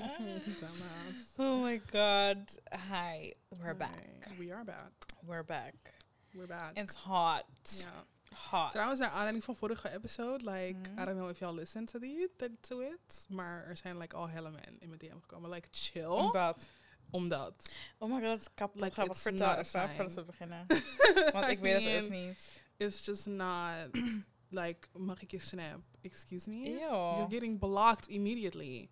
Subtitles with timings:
[0.00, 1.34] Dumbass.
[1.38, 2.38] oh my god.
[2.90, 3.32] Hi.
[3.62, 4.28] We're back.
[4.38, 4.92] We are back.
[5.26, 5.74] We're back.
[6.34, 6.72] We're back.
[6.76, 7.44] It's hot.
[7.78, 8.04] ja.
[8.50, 8.70] Hot.
[8.72, 11.00] Trouwens, naar aanleiding van vorige episode, like, Mhm.
[11.00, 14.28] I don't know if y'all listened to, the, to it, maar er zijn like al
[14.28, 15.50] helle men in mijn DM gekomen.
[15.50, 16.04] Like, chill.
[16.04, 16.68] Omdat.
[17.10, 17.76] Omdat.
[17.98, 19.12] Oh my god, dat is kapot Like, grappig.
[19.14, 20.66] it's Vertel even voordat we beginnen.
[21.32, 22.60] Want ik weet het ook niet.
[22.76, 23.74] It's just not,
[24.62, 25.80] like, mag ik je snap?
[26.00, 26.68] Excuse me?
[26.68, 28.90] You're getting blocked immediately.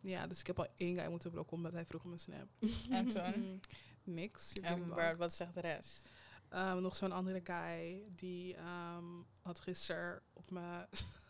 [0.00, 2.48] Ja, dus ik heb al één guy moeten blokken omdat hij vroeg om een snap.
[2.90, 3.60] En toen?
[4.04, 4.52] Niks.
[4.52, 6.08] En waar, wat zegt de rest?
[6.50, 9.04] Um, nog zo'n andere guy die ehm,
[9.42, 10.86] had gisteren op mijn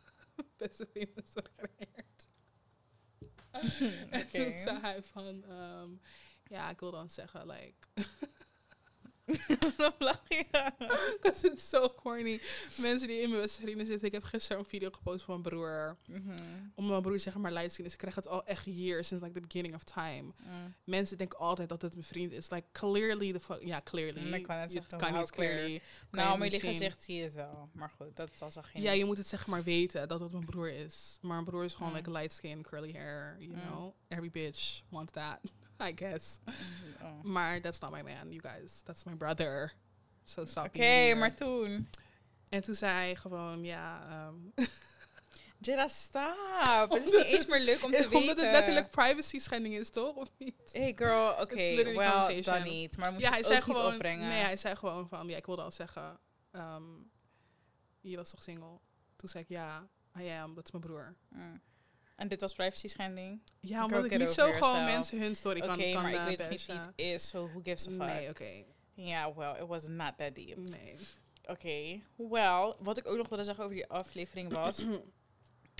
[0.56, 2.26] beste vrienden gereageerd.
[4.10, 5.90] En toen zei hij van, ehm,
[6.46, 7.88] ja, ik wil dan zeggen, like,
[9.76, 10.44] Waarom lach je?
[11.20, 12.40] because it's so corny.
[12.76, 15.54] Mensen die in mijn beste vrienden zitten, ik heb gisteren een video gepost van mijn
[15.54, 15.96] broer.
[16.08, 16.36] Mhm.
[16.74, 17.92] Om mijn broer zeg maar light skin is.
[17.92, 20.22] Ik krijg het al echt years, since like the beginning of time.
[20.22, 20.74] Mm.
[20.84, 22.50] Mensen denken altijd dat het mijn vriend is.
[22.50, 24.26] Like, clearly the fuck, ja, clearly.
[24.26, 25.78] Mm, ik Je zeggen, kan niet clearly.
[26.10, 27.68] kan Nou, maar jullie gezicht zie je het wel.
[27.72, 28.82] Maar goed, dat was al geen...
[28.82, 31.18] Ja, je moet het zeg maar weten dat het mijn broer is.
[31.20, 31.96] Maar mijn broer is gewoon Mm.
[31.96, 33.60] like light skin, curly hair, you Mm.
[33.66, 33.94] know.
[34.08, 35.38] Every bitch wants that,
[35.88, 36.38] I guess.
[37.02, 37.22] Oh.
[37.22, 38.82] Maar that's not my man, you guys.
[38.82, 39.72] That's my brother.
[40.24, 41.88] So stop Oké, maar toen...
[42.48, 44.06] En toen zei hij gewoon, ja...
[44.10, 44.66] ehm,
[45.58, 46.90] Jada, stop.
[46.90, 48.16] Het is niet eens meer leuk om te weten.
[48.20, 50.14] omdat het letterlijk privacy schending is, toch?
[50.14, 50.72] Of niet?
[50.72, 52.42] Hey girl, oké, conversation.
[52.42, 52.96] dan niet.
[52.96, 53.92] Maar moet ja, je hij zei ook niet gewoon...
[53.92, 54.28] opbrengen.
[54.28, 55.28] Nee, hij zei gewoon van...
[55.28, 56.20] Ja, ik wilde al zeggen...
[56.50, 56.82] ehm,
[58.00, 58.78] je was toch single?
[59.16, 60.54] Toen zei ik, ja, I am.
[60.54, 61.16] Dat is mijn broer.
[61.28, 61.60] Mm.
[62.16, 63.40] En dit was privacy schending?
[63.60, 66.50] Ja, omdat ik niet zo gewoon mensen hun story Oké, kan, kan maar ik weet
[66.50, 67.98] niet wie het is, so who gives a fuck?
[67.98, 68.64] Nee, oké.
[68.94, 70.56] Ja, well, it was not that deep.
[70.56, 70.96] Nee.
[71.46, 74.84] Oké, well, wat ik ook nog wilde zeggen over die aflevering was...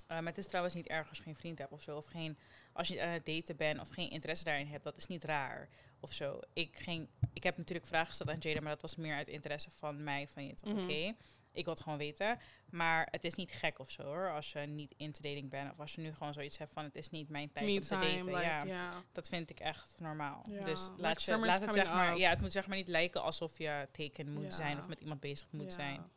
[0.07, 1.97] Ehm, het is trouwens niet erg als je geen vriend hebt of zo.
[1.97, 2.39] Of geen,
[2.73, 4.85] als je aan het daten bent of geen interesse daarin hebt.
[4.85, 5.69] Dat is niet raar
[6.01, 6.41] of zo.
[6.53, 9.71] Ik, ging, ik heb natuurlijk vragen gesteld aan Jada, maar dat was meer uit interesse
[9.71, 10.29] van mij.
[10.29, 10.83] Van je toch, Mhm.
[10.85, 11.15] oké.
[11.57, 12.39] Ik wil het gewoon weten.
[12.71, 14.31] Maar het is niet gek of zo hoor.
[14.31, 15.73] Als je niet into dating bent.
[15.73, 17.81] Of als je nu gewoon zoiets hebt van het is niet mijn tijd Me om
[17.81, 18.35] te time, daten.
[18.35, 20.43] like, ja, dat vind ik echt normaal.
[20.65, 22.13] Dus like laat, je, laat het zeg maar.
[22.13, 22.19] up.
[22.19, 25.21] Ja, het moet zeg maar niet lijken alsof je taken moet zijn of met iemand
[25.21, 26.11] bezig moet zijn.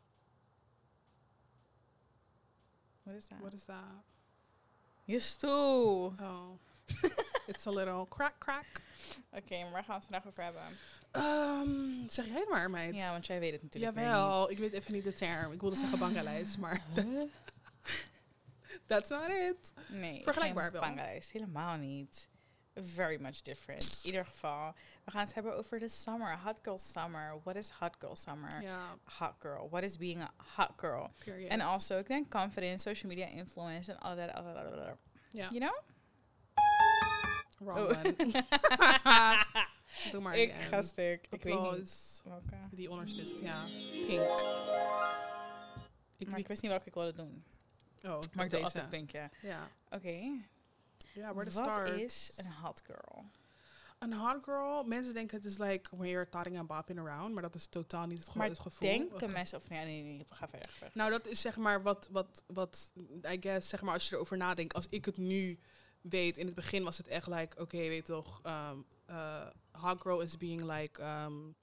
[3.03, 3.39] Wat is dat?
[3.39, 4.03] What is that?
[5.03, 6.05] Je stoel.
[6.05, 6.49] Oh.
[7.49, 8.65] It's a little crack crack.
[9.31, 10.77] Oké, maar waar gaan we het vandaag over hebben?
[11.11, 12.95] Ehm, zeg jij het maar, meid.
[12.95, 15.51] Ja, want jij weet het natuurlijk Jawel, ik weet even niet de term.
[15.51, 17.31] Ik wilde zeggen bangalijst, maar niet.
[18.85, 19.73] that's not it.
[19.87, 20.81] Nee, Vergelijkbaar wel.
[20.81, 22.27] Bangladesh, helemaal niet.
[22.75, 23.99] Very much different.
[24.01, 24.73] In ieder geval,
[25.05, 26.39] we gaan het hebben over de summer.
[26.39, 27.39] Hot girl summer.
[27.43, 28.63] What is hot girl summer?
[29.03, 29.69] Hot girl.
[29.69, 31.11] What is being a hot girl?
[31.23, 31.51] period.
[31.51, 34.97] En also, ik denk confidence, social media influence en al dat, al dat, al dat.
[35.31, 35.75] Ja, You know?
[37.59, 38.03] Wrong Oh.
[40.11, 40.67] Doe maar ik again.
[40.69, 41.03] ga.
[41.29, 41.43] Ik weet
[41.77, 42.21] niet.
[42.23, 42.55] Welke.
[42.71, 43.61] Die onderste is, ja,
[44.07, 44.27] pink.
[46.17, 47.43] Ik Maar ik wist niet welke ik wilde doen.
[48.03, 48.63] Oh, Maar ik maar doe deze.
[48.63, 49.29] altijd pink, ja.
[49.41, 49.69] Ja.
[49.89, 50.09] Oké.
[51.13, 51.89] Ja, where to Wat start?
[51.99, 53.25] is een hot girl?
[53.99, 57.41] Een hot girl, mensen denken het is like when you're totting and bopping around, maar
[57.43, 58.89] dat is totaal niet het, Maar het gevoel.
[58.89, 59.57] denken Of- mensen...
[59.57, 60.69] Of nee, nee, nee, ga verder.
[60.69, 60.97] verder.
[60.97, 62.91] Nou, dat is zeg maar wat, wat, wat,
[63.31, 65.59] I guess, zeg maar als je erover nadenkt, als ik het nu
[66.01, 70.19] weet, in het begin was het echt like, oké, weet toch, um, uh, hot girl
[70.19, 71.55] is being like, um,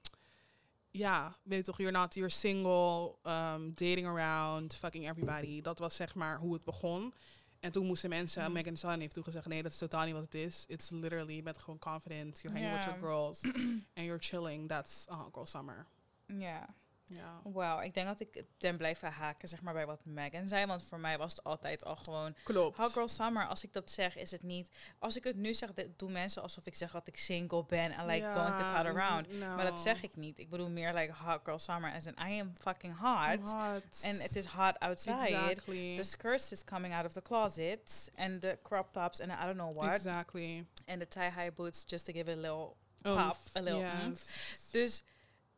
[0.90, 5.60] ja, weet toch, you're not, you're single, um, dating around, fucking everybody.
[5.60, 7.14] Dat was zeg maar hoe het begon.
[7.60, 8.52] En toen moesten mensen, Mhm.
[8.52, 10.64] Megan Stallion heeft toen gezegd, nee, dat is totaal niet wat het is.
[10.68, 13.40] It's literally, je bent gewoon confident, you're hanging with your girls,
[13.96, 14.68] and you're chilling.
[14.68, 15.86] That's a hot girl summer.
[16.26, 16.74] Ja.
[17.08, 17.40] Ja.
[17.42, 20.66] Wauw, ik denk dat ik het ben blijven haken zeg maar, bij wat Megan zei.
[20.66, 22.34] Want voor mij was het altijd al gewoon...
[22.42, 22.76] Klopt.
[22.76, 24.70] Hot girl summer, als ik dat zeg, is het niet...
[24.98, 27.92] Als ik het nu zeg, doen mensen alsof ik zeg dat ik single ben.
[27.92, 29.38] En like going to tot around.
[29.38, 30.38] Maar dat zeg ik niet.
[30.38, 31.92] Ik bedoel meer like hot girl summer.
[31.92, 33.52] As in, I am fucking hot.
[33.52, 34.00] Hot.
[34.02, 35.26] En het is hot outside.
[35.26, 35.96] Exactly.
[35.96, 38.10] The skirts is coming out of the closet.
[38.16, 39.94] And the crop tops and I don't know what.
[39.94, 40.66] Exactly.
[40.86, 42.76] And the tie-high boots just to give it a little
[43.06, 43.36] Oomph, pop.
[43.54, 44.70] A little yes.
[44.70, 45.02] Dus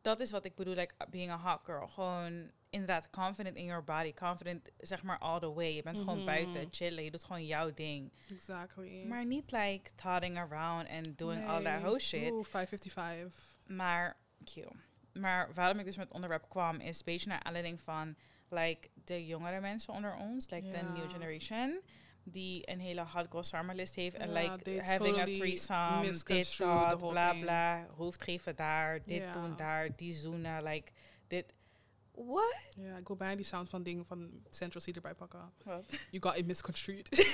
[0.01, 1.87] dat is wat ik bedoel, like being a hot girl.
[1.87, 4.13] Gewoon inderdaad confident in your body.
[4.13, 5.73] Confident, zeg maar, all the way.
[5.75, 6.25] Je bent gewoon Mhm.
[6.25, 7.03] buiten, chillen.
[7.03, 8.11] Je doet gewoon jouw ding.
[8.31, 9.03] Exactly.
[9.07, 12.31] Maar niet like totting around and doing all that hoe shit.
[12.31, 13.57] Oeh, 555.
[13.67, 14.71] Maar, cute.
[15.13, 18.15] Maar waarom ik dus met onderwerp kwam, is een beetje naar aanleiding van
[18.49, 21.81] like, de jongere mensen onder ons, like the new generation,
[22.23, 24.15] die een hele hot girl summer list heeft.
[24.15, 29.55] En like having a totally threesome, dit, dat, bla bla, hoofd geven daar, dit doen
[29.55, 30.91] daar, die zoenen, like,
[31.27, 31.53] dit.
[32.11, 32.55] What?
[32.75, 35.51] Ja, ik wil bijna die sound van dingen van Central C erbij pakken.
[35.63, 35.85] Wat?
[36.11, 37.09] You got it misconstrued.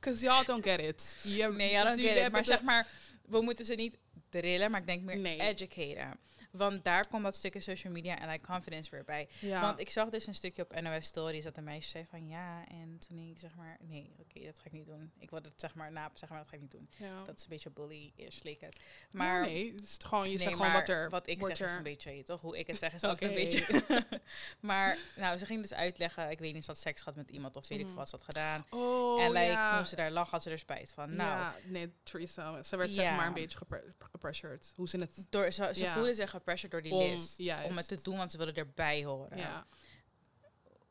[0.00, 1.16] Because y'all don't get it.
[1.24, 2.32] Nee, I don't get it.
[2.32, 2.86] Maar zeg maar,
[3.24, 3.98] we moeten ze niet
[4.28, 5.40] drillen, maar ik denk meer Nee.
[5.40, 6.18] educaten.
[6.56, 9.28] Want daar komt dat stukje social media en like confidence weer bij.
[9.38, 9.60] Ja.
[9.60, 12.64] Want ik zag dus een stukje op NOS Stories dat een meisje zei van ja,
[12.68, 15.12] en toen ik zeg maar, nee, oké, dat ga ik niet doen.
[15.18, 16.88] Ik wilde het zeg maar na, zeg maar, dat ga ik niet doen.
[16.98, 17.24] ja.
[17.24, 18.80] Dat is een beetje bully-ish, leek het.
[19.10, 21.60] maar Maar nee, het is gewoon, je Nee, zegt gewoon wat er wat ik zeg
[21.60, 22.40] is een beetje, toch?
[22.40, 23.40] Hoe ik het zeg is altijd Oké.
[23.40, 23.84] een beetje.
[24.60, 27.56] maar nou, ze ging dus uitleggen, ik weet niet, ze had seks gehad met iemand
[27.56, 27.94] of weet ik Mhm.
[27.94, 28.64] veel wat ze had gedaan.
[28.70, 29.76] Oh, en like, ja.
[29.76, 31.16] toen ze daar lag, had ze er spijt van.
[31.16, 32.62] Nou, nee, Theresa.
[32.62, 34.72] Ze werd zeg maar een beetje gepre- gepressured.
[34.76, 35.26] Hoe ze het...
[35.30, 37.38] door, ze, ze voelde zich gepressured door die Om- list.
[37.38, 37.68] juist.
[37.68, 39.38] Om het te doen, want ze wilden erbij horen.
[39.38, 39.66] Ja,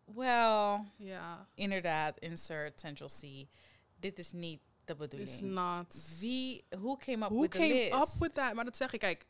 [0.06, 1.48] Wel, ja.
[1.54, 3.48] inderdaad, insert Central C.
[4.00, 5.08] Dit is niet de It's
[5.40, 5.54] bedoeling.
[5.54, 6.18] not...
[6.20, 7.94] Wie, who came up Who with the came list?
[7.94, 8.54] up with that?
[8.54, 9.26] Maar dat zeg ik, kijk,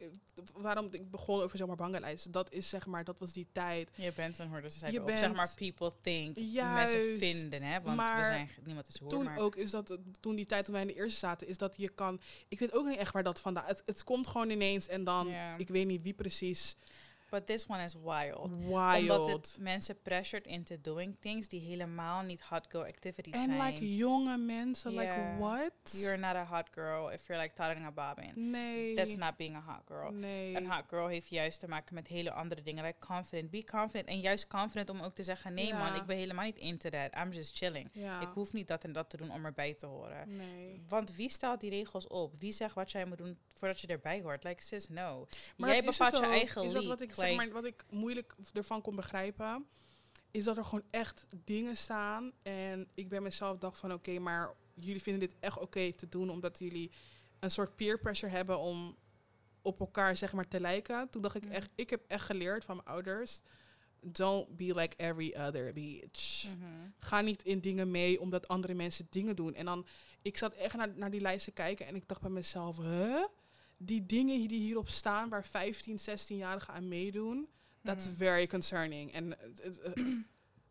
[0.53, 2.31] waarom ik begon over zomaar bangenlijsten.
[2.31, 3.89] Dat is zeg maar, dat was die tijd.
[3.95, 7.19] Je bent een hoorder, ze Je zeiden ook, bent- zeg maar, people think, mensen Juist,
[7.19, 10.35] vinden, hè, want we maar zijn, niemand is hoor, Toen maar ook is dat, toen
[10.35, 12.87] die tijd toen wij in de eerste zaten, is dat je kan, ik weet ook
[12.87, 16.01] niet echt waar dat vandaan, het, het komt gewoon ineens en dan, ik weet niet
[16.01, 16.75] wie precies,
[17.35, 18.49] but this one is wild.
[18.67, 19.19] wild.
[19.19, 23.65] Omdat het mensen pressured into doing things die helemaal niet hot girl activities En zijn.
[23.65, 25.71] like jonge mensen, like what?
[25.91, 28.49] You're not a hot girl if you're like toddling a bobbin.
[28.49, 28.95] nee.
[28.95, 30.11] That's not being a hot girl.
[30.11, 30.55] Nee.
[30.55, 32.83] Een hot girl heeft juist te maken met hele andere dingen.
[32.85, 33.49] Like confident.
[33.49, 34.07] Be confident.
[34.07, 37.15] En juist confident om ook te zeggen: nee, man, ik ben helemaal niet into that.
[37.17, 37.89] I'm just chilling.
[38.21, 40.35] Ik hoef niet dat en dat te doen om erbij te horen.
[40.35, 40.81] Nee.
[40.87, 42.33] Want wie stelt die regels op?
[42.39, 44.43] Wie zegt wat jij moet doen voordat je erbij hoort?
[44.43, 45.27] Like, sis, no.
[45.57, 48.81] Maar jij bepaalt je eigen Is dat wat ik, zeg maar, wat ik moeilijk ervan
[48.81, 49.65] kon begrijpen?
[50.31, 52.31] Is dat er gewoon echt dingen staan.
[52.43, 56.29] En ik bij mezelf dacht van oké, maar jullie vinden dit echt oké te doen.
[56.29, 56.91] Omdat jullie
[57.39, 58.95] een soort peer pressure hebben om
[59.61, 61.09] op elkaar zeg maar te lijken.
[61.09, 61.51] Toen dacht ik Mm.
[61.51, 63.41] echt, ik heb echt geleerd van mijn ouders.
[64.01, 66.47] Don't be like every other bitch.
[66.47, 66.65] mhm.
[66.99, 69.53] Ga niet in dingen mee omdat andere mensen dingen doen.
[69.53, 69.87] En dan,
[70.21, 73.23] ik zat echt naar, naar die lijsten kijken en ik dacht bij mezelf, huh?
[73.77, 77.47] Die dingen die hierop staan waar 15, 16-jarigen aan meedoen,
[77.83, 78.15] that's Mhm.
[78.15, 79.13] very concerning.
[79.13, 80.15] En uh, uh, uh,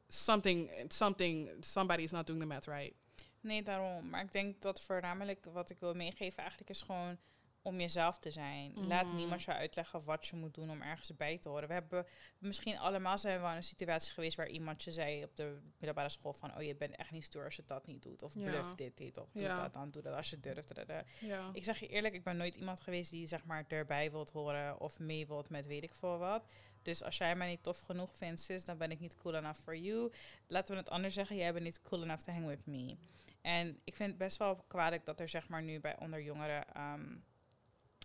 [0.08, 2.94] something, something, somebody is not doing the math right.
[3.40, 4.08] Nee, daarom.
[4.08, 7.18] Maar ik denk dat voornamelijk wat ik wil meegeven eigenlijk is gewoon
[7.66, 8.86] om jezelf te zijn.
[8.86, 9.16] Laat Mhm.
[9.16, 11.68] niemand je uitleggen wat je moet doen om ergens bij te horen.
[11.68, 12.06] We hebben
[12.38, 15.58] misschien allemaal zijn we wel in een situatie geweest waar iemand je zei op de
[15.76, 18.22] middelbare school van oh je bent echt niet stoer als je dat niet doet.
[18.22, 18.50] Of Ja.
[18.50, 19.62] bluff dit, dit of doe Ja.
[19.62, 20.72] dat, dan doe dat als je durft.
[21.20, 21.50] Ja.
[21.52, 24.80] Ik zeg je eerlijk, ik ben nooit iemand geweest die zeg maar erbij wilt horen
[24.80, 26.46] of mee wilt met weet ik veel wat.
[26.82, 29.60] Dus als jij mij niet tof genoeg vindt, sis, dan ben ik niet cool enough
[29.60, 30.12] for you.
[30.46, 32.96] Laten we het anders zeggen, jij bent niet cool enough to hang with me.
[33.40, 36.74] En ik vind het best wel kwalijk dat er zeg maar nu bij onder jongeren
[36.74, 37.16] ehm,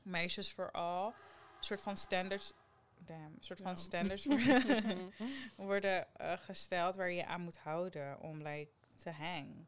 [0.10, 1.14] meisjes vooral een
[1.66, 2.54] soort van standards,
[2.98, 3.76] damn, een soort van Ja.
[3.78, 4.26] standards
[5.56, 8.72] worden, eh, gesteld waar je aan moet houden om like
[9.04, 9.66] to hang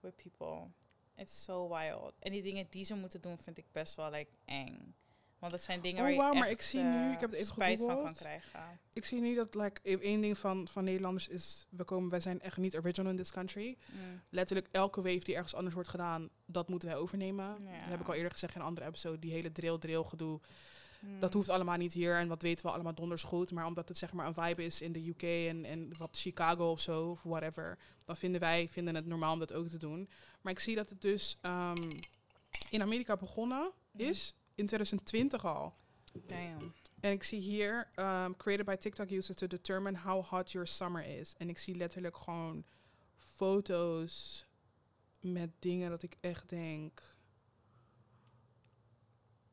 [0.00, 0.70] with people.
[1.14, 2.14] It's so wild.
[2.18, 4.94] En die dingen die ze moeten doen vind ik best wel like eng.
[5.38, 7.30] Want dat zijn dingen Oh, waar je echt maar ik zie nu- eh, ik heb
[7.30, 8.60] het even spijt van kan krijgen.
[8.92, 12.20] Ik zie nu dat like, e- één ding van, van Nederlanders is, we, komen, wij
[12.20, 13.76] zijn echt niet original in this country.
[13.92, 14.20] Mm.
[14.30, 17.44] letterlijk elke wave die ergens anders wordt gedaan, dat moeten wij overnemen.
[17.64, 17.78] Ja.
[17.78, 19.18] Dat heb ik al eerder gezegd in een andere episode.
[19.18, 20.40] Die hele drill-drill gedoe,
[21.00, 21.20] Mm.
[21.20, 22.16] dat hoeft allemaal niet hier.
[22.16, 23.50] En dat weten we allemaal donders goed.
[23.52, 26.70] Maar omdat het zeg maar een vibe is in de UK en, en wat Chicago
[26.70, 27.78] of zo, of whatever.
[28.04, 30.08] Dan vinden wij vinden het normaal om dat ook te doen.
[30.40, 31.90] Maar ik zie dat het dus ehm,
[32.70, 34.02] in Amerika begonnen Mhm.
[34.02, 34.34] is.
[34.56, 35.74] In 2020 al.
[36.26, 36.74] Damn.
[37.00, 41.04] En ik zie hier, um, created by TikTok users to determine how hot your summer
[41.18, 41.34] is.
[41.36, 42.64] En ik zie letterlijk gewoon
[43.18, 44.46] foto's
[45.20, 47.14] met dingen dat ik echt denk...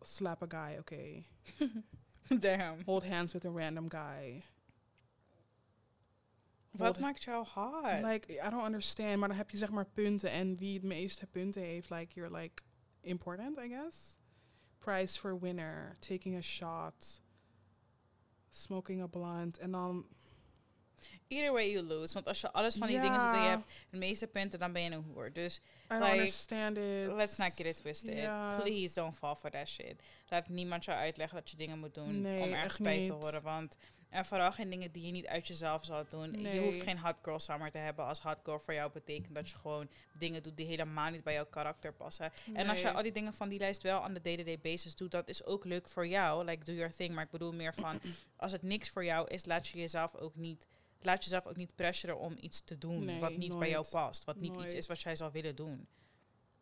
[0.02, 1.24] Slap a guy, oké.
[2.40, 2.82] Damn.
[2.86, 4.44] Hold hands with a random guy.
[6.72, 8.02] Wat maakt jou hot?
[8.02, 9.18] Like, I don't understand.
[9.18, 10.32] Maar dan heb je zeg maar punten.
[10.32, 12.64] En wie het meeste punten heeft, like, you're like
[13.02, 14.18] important, I guess.
[14.84, 15.96] Prize for winner.
[16.00, 17.22] Taking a shot.
[18.50, 19.58] Smoking a blunt.
[19.60, 20.06] En dan...
[21.28, 22.14] Either way you lose.
[22.14, 24.82] Want als je alles van die dingen zodat je hebt, de meeste punten, dan ben
[24.82, 25.34] je een hoer.
[25.34, 25.62] Dus
[25.92, 27.14] I Like, understand it.
[27.14, 28.30] let's not get it twisted.
[28.60, 30.02] Please don't fall for that shit.
[30.28, 33.42] Laat niemand jou uitleggen dat je dingen moet doen Nee, om ergens bij te horen.
[33.42, 33.78] Want
[34.14, 36.42] en vooral geen dingen die je niet uit jezelf zou doen.
[36.42, 39.50] Je hoeft geen hot girl summer te hebben als hot girl voor jou betekent dat
[39.50, 42.32] je gewoon dingen doet die helemaal niet bij jouw karakter passen.
[42.54, 45.12] En als je al die dingen van die lijst wel aan de day-to-day basis doet,
[45.12, 46.46] dat is ook leuk voor jou.
[46.46, 47.14] Like, do your thing.
[47.14, 48.00] Maar ik bedoel meer van,
[48.36, 50.68] als het niks voor jou is, laat je jezelf ook niet,
[51.02, 54.24] laat jezelf ook niet pressuren om iets te doen Nee, wat niet bij jou past.
[54.24, 55.88] Wat niet iets is wat jij zou willen doen.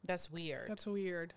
[0.06, 0.68] That's weird.
[0.68, 1.36] That's weird.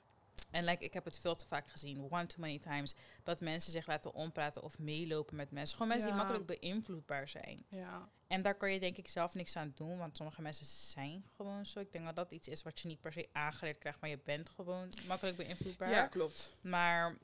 [0.54, 3.72] En like, ik heb het veel te vaak gezien, one too many times, dat mensen
[3.72, 5.76] zich laten ompraten of meelopen met mensen.
[5.76, 7.64] Gewoon mensen die makkelijk beïnvloedbaar zijn.
[7.68, 8.08] Ja.
[8.26, 11.66] En daar kan je denk ik zelf niks aan doen, want sommige mensen zijn gewoon
[11.66, 11.80] zo.
[11.80, 14.18] Ik denk dat dat iets is wat je niet per se aangeleerd krijgt, maar je
[14.24, 15.90] bent gewoon makkelijk beïnvloedbaar.
[15.90, 16.56] ja, klopt.
[16.60, 17.16] Maar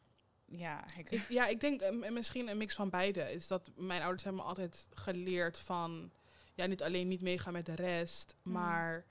[0.45, 3.33] ja, ik, Ik, ja, ik denk eh, misschien een mix van beide.
[3.33, 6.11] Is dat mijn ouders hebben me altijd geleerd van...
[6.55, 8.53] Ja, niet alleen niet meegaan met de rest, Mhm.
[8.55, 9.05] maar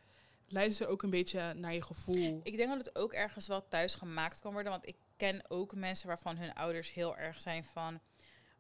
[0.50, 2.39] luister ook een beetje naar je gevoel.
[2.44, 5.75] ik denk dat het ook ergens wel thuis gemaakt kan worden, want ik ken ook
[5.75, 8.00] mensen waarvan hun ouders heel erg zijn van,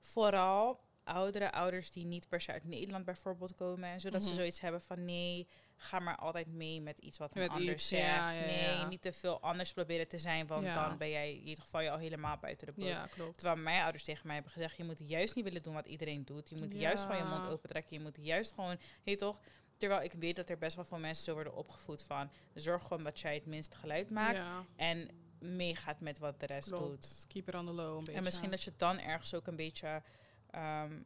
[0.01, 4.37] vooral oudere ouders die niet per se uit Nederland bijvoorbeeld komen, zodat ze Mhm.
[4.37, 7.87] zoiets hebben van nee, ga maar altijd mee met iets wat een Met ander iets,
[7.87, 8.03] zegt.
[8.05, 8.87] ja, ja, nee, ja.
[8.87, 11.91] niet te veel anders proberen te zijn, want dan ben jij in ieder geval je
[11.91, 12.87] al helemaal buiten de boot.
[12.87, 13.37] ja, klopt.
[13.37, 16.25] Terwijl mijn ouders tegen mij hebben gezegd, je moet juist niet willen doen wat iedereen
[16.25, 16.49] doet.
[16.49, 17.97] Je moet juist gewoon je mond open trekken.
[17.97, 19.39] Je moet juist gewoon, heet toch?
[19.79, 23.03] Terwijl ik weet dat er best wel veel mensen zo worden opgevoed van, zorg gewoon
[23.03, 25.09] dat jij het minste geluid maakt Ja, en
[25.39, 27.25] meegaat met wat de rest doet.
[27.27, 28.13] Keep it on the low een beetje.
[28.13, 30.01] En misschien dat je dan ergens ook een beetje
[30.49, 31.01] ehm,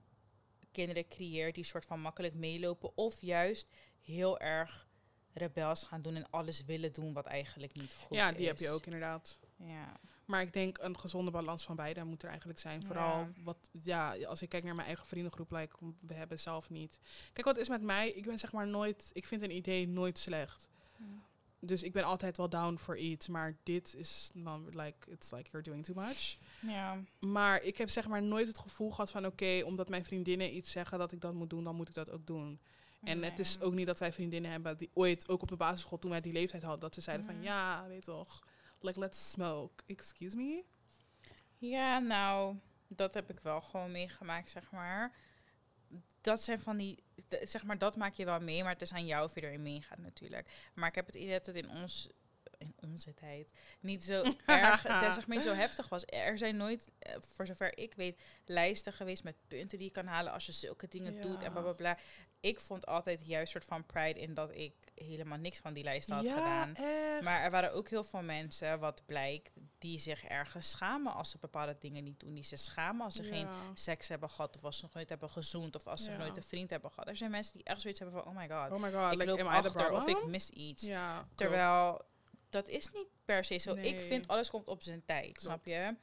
[0.72, 2.98] kinderen creëert die soort van makkelijk meelopen.
[2.98, 3.68] Of juist
[4.02, 4.88] heel erg
[5.34, 8.38] rebels gaan doen en alles willen doen wat eigenlijk niet goed Ja, is.
[8.38, 9.40] die heb je ook inderdaad.
[9.56, 10.00] Ja.
[10.26, 12.84] Maar ik denk een gezonde balans van beide moet er eigenlijk zijn.
[12.86, 13.30] Vooral Ja.
[13.44, 17.00] wat, ja, als ik kijk naar mijn eigen vriendengroep, like, we hebben zelf niet.
[17.34, 18.10] Kijk, wat is met mij?
[18.10, 20.68] Ik ben zeg maar nooit, ik vind een idee nooit slecht.
[21.60, 23.28] Dus ik ben altijd wel down for iets.
[23.28, 26.38] Maar dit is dan like, it's like you're doing too much.
[26.62, 26.98] Ja.
[27.20, 30.72] Maar ik heb zeg maar nooit het gevoel gehad van oké, omdat mijn vriendinnen iets
[30.72, 32.60] zeggen dat ik dat moet doen, dan moet ik dat ook doen.
[33.04, 36.00] En het is ook niet dat wij vriendinnen hebben die ooit, ook op de basisschool
[36.00, 37.36] toen wij die leeftijd hadden, dat ze zeiden Mhm.
[37.36, 38.44] van ja, weet toch,
[38.84, 39.84] like let's smoke.
[39.86, 40.64] Excuse me?
[41.58, 42.56] Ja, nou,
[42.88, 45.16] dat heb ik wel gewoon meegemaakt, zeg maar.
[46.22, 47.04] Dat zijn van die,
[47.42, 49.62] zeg maar, dat maak je wel mee, maar het is aan jou of je erin
[49.62, 50.50] meegaat natuurlijk.
[50.74, 52.10] Maar ik heb het idee dat het in ons,
[52.64, 54.82] in onze tijd, niet zo erg,
[55.14, 56.04] zeg maar zo heftig was.
[56.06, 60.08] Er zijn nooit, eh, voor zover ik weet, lijsten geweest met punten die je kan
[60.08, 61.98] halen als je zulke dingen doet en bla bla bla.
[62.40, 66.16] Ik vond altijd juist soort van pride in dat ik helemaal niks van die lijsten
[66.16, 66.76] had ja, gedaan.
[66.76, 67.22] echt.
[67.22, 71.38] Maar er waren ook heel veel mensen, wat blijkt, die zich ergens schamen als ze
[71.38, 72.34] bepaalde dingen niet doen.
[72.34, 75.30] Die zich schamen als ze geen seks hebben gehad, of als ze nog nooit hebben
[75.30, 77.08] gezoend, of als ze nog nooit een vriend hebben gehad.
[77.08, 79.26] Er zijn mensen die echt zoiets hebben van, oh my god, Oh my god, ik
[79.26, 80.90] loop the achter of ik mis iets.
[81.36, 82.02] Terwijl,
[82.54, 83.74] dat is niet per se zo.
[83.76, 85.96] Ik vind, alles komt op zijn tijd, snap je?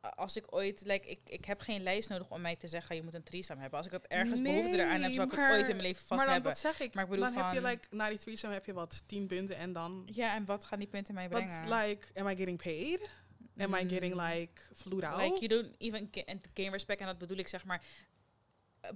[0.00, 3.02] Als ik ooit, like, ik, ik heb geen lijst nodig om mij te zeggen, je
[3.02, 3.78] moet een threesome hebben.
[3.78, 6.08] Als ik dat ergens behoefte eraan heb, zal ik het ooit in mijn leven vast
[6.08, 6.56] maar dan, hebben.
[6.56, 6.94] zeg ik.
[6.94, 9.26] Maar ik bedoel dan heb je van- like, na die threesome heb je wat, tien
[9.26, 10.02] punten en dan...
[10.06, 11.68] Ja, en wat gaan die punten mij But brengen?
[11.78, 13.10] like, am I getting paid?
[13.56, 14.20] Am I getting Mm.
[14.20, 15.20] like flued out?
[15.20, 17.00] Like, you don't even and gain respect.
[17.00, 17.84] En dat bedoel ik, zeg maar,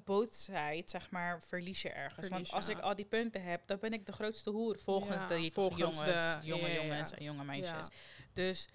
[0.05, 2.27] both sides, zeg maar, verlies je ergens.
[2.27, 4.79] Verlies Want als ik al die punten heb, dan ben ik de grootste hoer.
[4.79, 5.99] Volgens Ja, de volgens jongens,
[6.41, 7.87] de- jonge jongens en jonge meisjes.
[8.33, 8.69] Dus,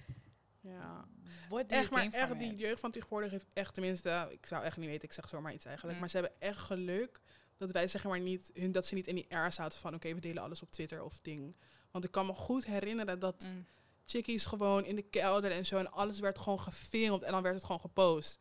[0.62, 1.06] ja.
[1.50, 4.90] wat Echt, maar echt, die jeugd van tegenwoordig heeft echt, tenminste, ik zou echt niet
[4.90, 5.94] weten, ik zeg zomaar iets eigenlijk.
[5.96, 6.00] Mm.
[6.02, 7.22] Maar ze hebben echt geluk
[7.58, 10.14] dat wij zeg maar niet, hun, dat ze niet in die era zaten van, oké,
[10.14, 11.56] we delen alles op Twitter of ding.
[11.92, 13.66] Want ik kan me goed herinneren dat Mm.
[14.06, 17.56] chickies gewoon in de kelder en zo en alles werd gewoon gefilmd en dan werd
[17.56, 18.40] het gewoon gepost.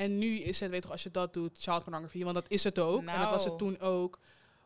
[0.00, 2.64] En nu is het, weet toch, als je dat doet, child pornography, want dat is
[2.64, 3.00] het ook.
[3.06, 3.76] En dat was het Nou.
[3.76, 4.18] toen ook.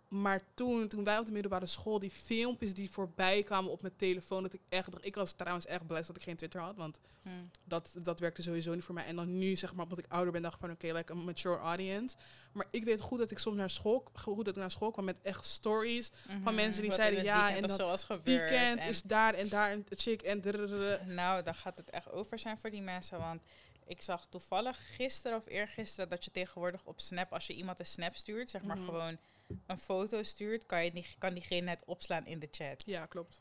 [0.09, 3.97] Maar toen, toen wij op de middelbare school, die filmpjes die voorbij kwamen op mijn
[3.97, 6.76] telefoon, dat ik echt dacht, ik was trouwens echt blij dat ik geen Twitter had,
[6.76, 7.50] want Mm.
[7.64, 9.05] dat, dat werkte sowieso niet voor mij.
[9.05, 11.25] En dan nu, zeg maar, omdat ik ouder ben, dacht ik van, oké, like een
[11.25, 12.17] mature audience.
[12.53, 15.05] Maar ik weet goed dat ik soms naar school, goed dat ik naar school kwam
[15.05, 16.11] met echt stories.
[16.29, 16.55] Mhm.
[16.55, 18.25] mensen die Wat zeiden, ja, en dat zo was gebeurd.
[18.50, 21.00] Weekend en- is daar en daar een chick en drrrr.
[21.07, 23.19] Nou, dan gaat het echt over zijn voor die mensen.
[23.19, 23.43] Want
[23.87, 27.87] ik zag toevallig gisteren of eergisteren dat je tegenwoordig op Snap, als je iemand een
[27.87, 28.85] Snap stuurt, zeg maar Mhm.
[28.87, 29.19] gewoon
[29.67, 32.83] een foto stuurt, kan, je die, kan diegene het opslaan in de chat.
[32.87, 33.41] Ja, klopt.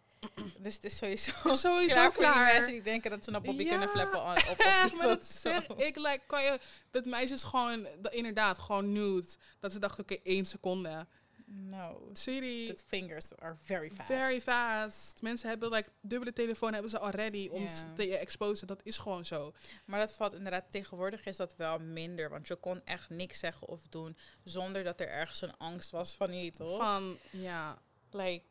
[0.57, 2.53] Dus het is sowieso, Is sowieso klaar voor die klaar.
[2.53, 3.69] mensen die denken dat ze een poppy Ja.
[3.69, 5.49] kunnen flappen on- op, op die maar dat foto.
[5.49, 6.59] zeg ik, like, kan je,
[6.91, 9.27] dat meisjes gewoon, dat, inderdaad, gewoon nude.
[9.59, 11.07] Dat ze dachten, oké, één seconde.
[11.55, 14.07] No, Serie, the fingers are very fast.
[14.07, 15.21] very fast.
[15.21, 18.67] Mensen hebben, like, dubbele telefoon hebben ze already om s- te exposen.
[18.67, 19.53] Dat is gewoon zo.
[19.85, 22.29] Maar dat valt inderdaad, tegenwoordig is dat wel minder.
[22.29, 26.15] Want je kon echt niks zeggen of doen zonder dat er ergens een angst was
[26.15, 26.77] van je, toch?
[26.77, 27.81] Van, ja,
[28.11, 28.45] Like,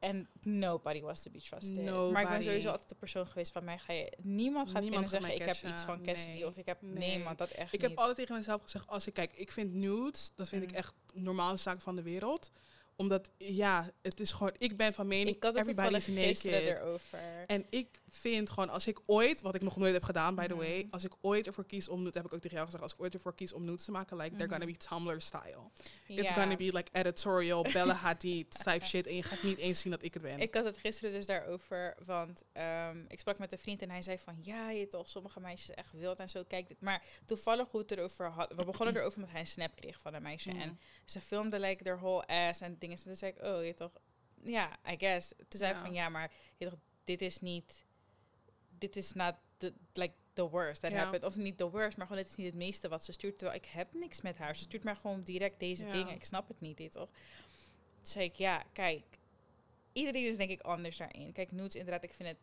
[0.00, 1.74] and nobody was to be trusted.
[1.76, 2.28] Maar ik Nobody.
[2.28, 4.12] ben sowieso altijd de persoon geweest van mij ga je...
[4.20, 6.46] Niemand gaat Niemand zeggen, ik heb iets van Cassidy Nee.
[6.46, 6.82] of ik heb...
[6.82, 7.18] Nee, Nee.
[7.18, 7.88] man, dat echt Ik niet.
[7.90, 10.68] heb altijd tegen mezelf gezegd, als ik kijk, ik vind nudes, dat vind Mm.
[10.68, 12.50] ik echt normale zaak van de wereld.
[13.00, 14.52] Omdat, ja, het is gewoon...
[14.56, 16.44] Ik ben van mening, Ik had het everybody's naked.
[16.44, 17.44] erover.
[17.46, 20.54] En ik vind gewoon, als ik ooit, wat ik nog nooit heb gedaan, by the
[20.54, 20.62] Mhm.
[20.62, 22.92] way, als ik ooit ervoor kies om, nude- heb ik ook tegen jou gezegd, als
[22.92, 24.72] ik ooit ervoor kies om nudes te maken, like, they're gonna Mhm.
[24.78, 25.70] be Tumblr style.
[26.06, 29.06] It's gonna be like editorial, Bella Hadid type shit.
[29.06, 30.38] En je gaat niet eens zien dat ik het ben.
[30.38, 34.02] Ik had het gisteren dus daarover, want ehm, ik sprak met een vriend en hij
[34.02, 36.80] zei van, ja, je toch, sommige meisjes echt wild en zo, kijk dit.
[36.80, 40.22] Maar toevallig goed erover had, we begonnen erover omdat hij een snap kreeg van een
[40.22, 42.86] meisje en ze filmde like their whole ass en dingen.
[42.96, 43.92] En toen zei ik, oh, je toch,
[44.42, 45.28] ja, I guess.
[45.36, 45.80] Toen zei Ja.
[45.80, 47.84] van, ja, maar je toch, dit is niet,
[48.78, 51.24] dit is not the, like the worst that happened.
[51.24, 53.38] Of niet the worst, maar gewoon het is niet het meeste wat ze stuurt.
[53.38, 54.56] Terwijl ik heb niks met haar.
[54.56, 56.14] Ze stuurt mij gewoon direct deze dingen.
[56.14, 57.10] Ik snap het niet, dit toch?
[57.10, 59.04] Toen zei ik, ja, kijk,
[59.92, 61.32] iedereen is denk ik anders daarin.
[61.32, 62.38] Kijk, nudes inderdaad, ik vind het,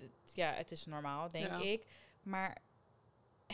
[0.00, 1.86] het- ja, het is normaal, denk ik.
[2.22, 2.56] Maar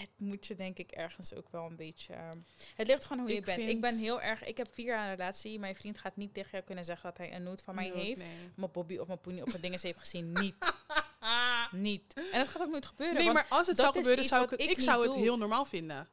[0.01, 2.15] het moet je denk ik ergens ook wel een beetje...
[2.15, 2.39] ehm,
[2.75, 3.59] het ligt gewoon hoe je bent.
[3.59, 4.45] Ik ben heel erg...
[4.45, 5.59] Ik heb vier jaar een relatie.
[5.59, 8.21] Mijn vriend gaat niet tegen jou kunnen zeggen dat hij een nude van mij heeft.
[8.21, 8.51] Nee.
[8.55, 10.33] Mijn Bobby of mijn Poenie op mijn dingen heeft gezien.
[10.41, 10.55] Niet.
[11.71, 12.15] Niet.
[12.33, 13.17] En dat gaat ook nooit gebeuren.
[13.17, 15.21] Nee, want maar als het zou gebeuren, zou ik het, ik ik zou het doe.
[15.21, 16.09] heel normaal vinden.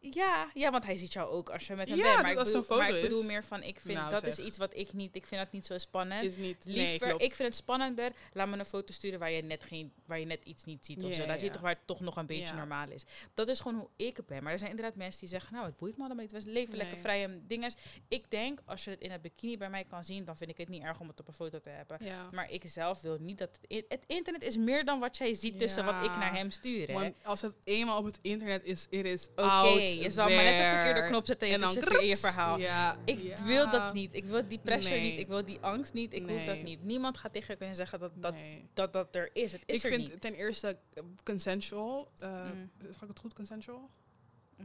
[0.00, 2.22] Ja, ja, want hij ziet jou ook als je met hem Ja, bent.
[2.22, 4.38] Maar, ik het bedoel, maar ik meer van, ik vind Nou, dat zeg.
[4.38, 6.24] is iets wat ik niet, ik vind dat niet zo spannend.
[6.24, 6.64] Is niet.
[6.64, 7.22] nee, Liever, klopt.
[7.22, 10.26] ik vind het spannender, laat me een foto sturen waar je net, geen, waar je
[10.26, 11.26] net iets niet ziet of zo.
[11.26, 13.04] Dat je toch waar het toch nog een beetje normaal is.
[13.34, 14.42] Dat is gewoon hoe ik ben.
[14.42, 16.44] Maar er zijn inderdaad mensen die zeggen, nou het boeit me allemaal niet.
[16.44, 17.72] We leven lekker vrij en dingen.
[18.08, 20.56] Ik denk, als je het in een bikini bij mij kan zien, dan vind ik
[20.56, 21.98] het niet erg om het op een foto te hebben.
[22.32, 23.58] Maar ik zelf wil niet dat...
[23.68, 26.86] Het, het internet is meer dan wat jij ziet tussen wat ik naar hem stuur.
[26.86, 26.92] hè.
[26.92, 30.44] Want als het eenmaal op het internet is, it is Oké, out je zal maar
[30.44, 32.58] net de verkeerde knop zetten en dan in je verhaal.
[32.58, 33.44] Ja, Ik ja.
[33.44, 34.14] wil dat niet.
[34.14, 35.10] Ik wil die pressure Nee.
[35.10, 35.20] niet.
[35.20, 36.12] Ik wil die angst niet.
[36.14, 36.62] Ik hoef dat Nee.
[36.62, 36.82] niet.
[36.84, 38.68] Niemand gaat tegen je kunnen zeggen dat dat, Nee.
[38.74, 39.52] dat, dat er is.
[39.52, 40.20] Het is Ik er vind niet.
[40.20, 40.78] ten eerste
[41.24, 42.10] consensual.
[42.20, 42.70] Mm.
[42.82, 43.90] Zeg ik het goed, consensual?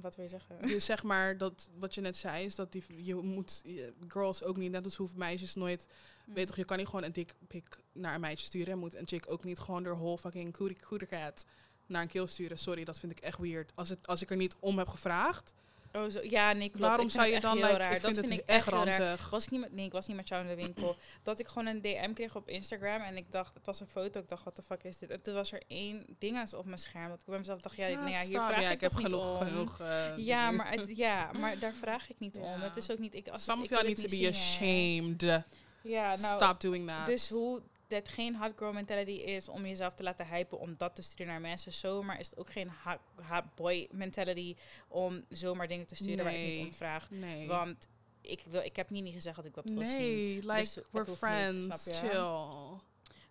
[0.01, 0.61] Wat wil je zeggen?
[0.61, 4.43] Dus zeg maar dat wat je net zei, is dat die, je moet je- girls
[4.43, 5.85] ook niet, net als hoeven meisjes nooit.
[6.25, 6.33] Mm.
[6.33, 8.73] Weet toch, je kan niet gewoon een dik pik naar een meisje sturen.
[8.73, 11.45] En moet een chick ook niet gewoon door whole fucking cootie cat
[11.89, 12.57] naar een kill sturen.
[12.57, 13.71] Sorry, dat vind ik echt weird.
[13.75, 15.53] Als, het, als ik er niet om heb gevraagd,
[15.93, 16.79] Oh, zo, ja, nee, klopt.
[16.85, 17.95] waarom vind zou je dan heel like, raar.
[17.95, 18.85] ik dat vind vind het ik echt raar.
[18.85, 19.29] ranzig.
[19.29, 20.95] Was ik niet met, nee, ik was niet met jou in de winkel.
[21.23, 24.19] dat ik gewoon een DM kreeg op Instagram en ik dacht, het was een foto.
[24.19, 25.09] Ik dacht, wat de fuck is dit?
[25.09, 27.09] En toen was er één ding op mijn scherm.
[27.09, 29.39] Dat ik bij mezelf dacht, ja, nou ja, hier vraag ja, ik, ik heb genoeg,
[29.39, 29.47] om.
[29.47, 29.79] genoeg.
[29.79, 32.61] eh, Ja, maar, het, ja, maar daar vraag ik niet om.
[32.61, 33.15] Het is ook niet.
[33.15, 35.43] Ik, als Some ik of y'all need to be ashamed.
[35.81, 37.05] Ja, nou, Stop doing that.
[37.05, 41.01] Dus hoe dat geen girl mentality is om jezelf te laten hypen om dat te
[41.01, 42.99] sturen naar mensen zomaar, is het ook geen hot,
[43.29, 44.55] hot boy mentality
[44.87, 47.09] om zomaar dingen te sturen waar ik niet om vraag.
[47.09, 47.47] nee.
[47.47, 47.87] Want
[48.21, 49.97] ik, wil, ik heb niet niet gezegd dat ik dat wil zien.
[49.97, 51.85] nee, like, Dus het we're niet, friends.
[51.85, 51.91] je?
[51.91, 52.79] Chill.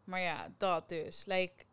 [0.05, 1.25] Maar ja, dat dus.
[1.27, 1.65] Like,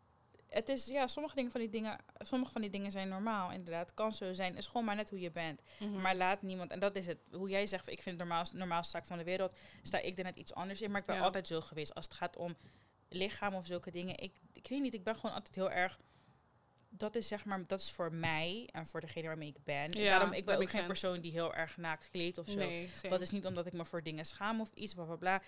[0.48, 3.94] het is, ja, sommige, dingen van die dingen, sommige van die dingen zijn normaal, inderdaad.
[3.94, 4.56] Kan zo zijn.
[4.56, 5.60] Is gewoon maar net hoe je bent.
[5.78, 6.00] Mhm.
[6.00, 8.90] Maar laat niemand, en dat is het, hoe jij zegt, ik vind het normaal, normaalste
[8.96, 10.90] zaak van de wereld, sta ik er net iets anders in.
[10.90, 11.22] Maar ik ben Ja.
[11.22, 11.94] altijd zo geweest.
[11.94, 12.56] Als het gaat om
[13.08, 16.00] lichaam of zulke dingen, ik, ik weet niet, ik ben gewoon altijd heel erg,
[16.88, 19.90] dat is zeg maar, dat is voor mij en voor degene waarmee ik ben.
[19.90, 20.86] Ja, Daarom, ik ben ook geen sense.
[20.86, 22.58] persoon die heel erg naakt kleedt of zo.
[22.58, 22.90] Nee.
[23.08, 25.42] Dat is niet omdat ik me voor dingen schaam of iets, bla bla bla.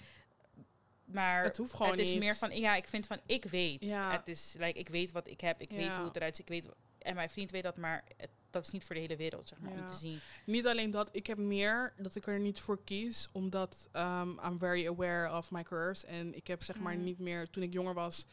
[1.12, 2.18] Maar het hoeft gewoon het is niet.
[2.18, 3.80] meer van, ja, ik vind van, ik weet.
[3.80, 4.10] Ja.
[4.12, 6.62] Het is, like, ik weet wat ik heb, ik weet hoe het eruit ziet, ik
[6.64, 9.48] weet, en mijn vriend weet dat, maar het, dat is niet voor de hele wereld,
[9.48, 10.18] zeg maar, om te zien.
[10.46, 14.58] Niet alleen dat, ik heb meer dat ik er niet voor kies, omdat um, I'm
[14.58, 16.04] very aware of my curves.
[16.04, 17.04] En ik heb zeg maar Mhm.
[17.04, 18.26] niet meer, toen ik jonger was,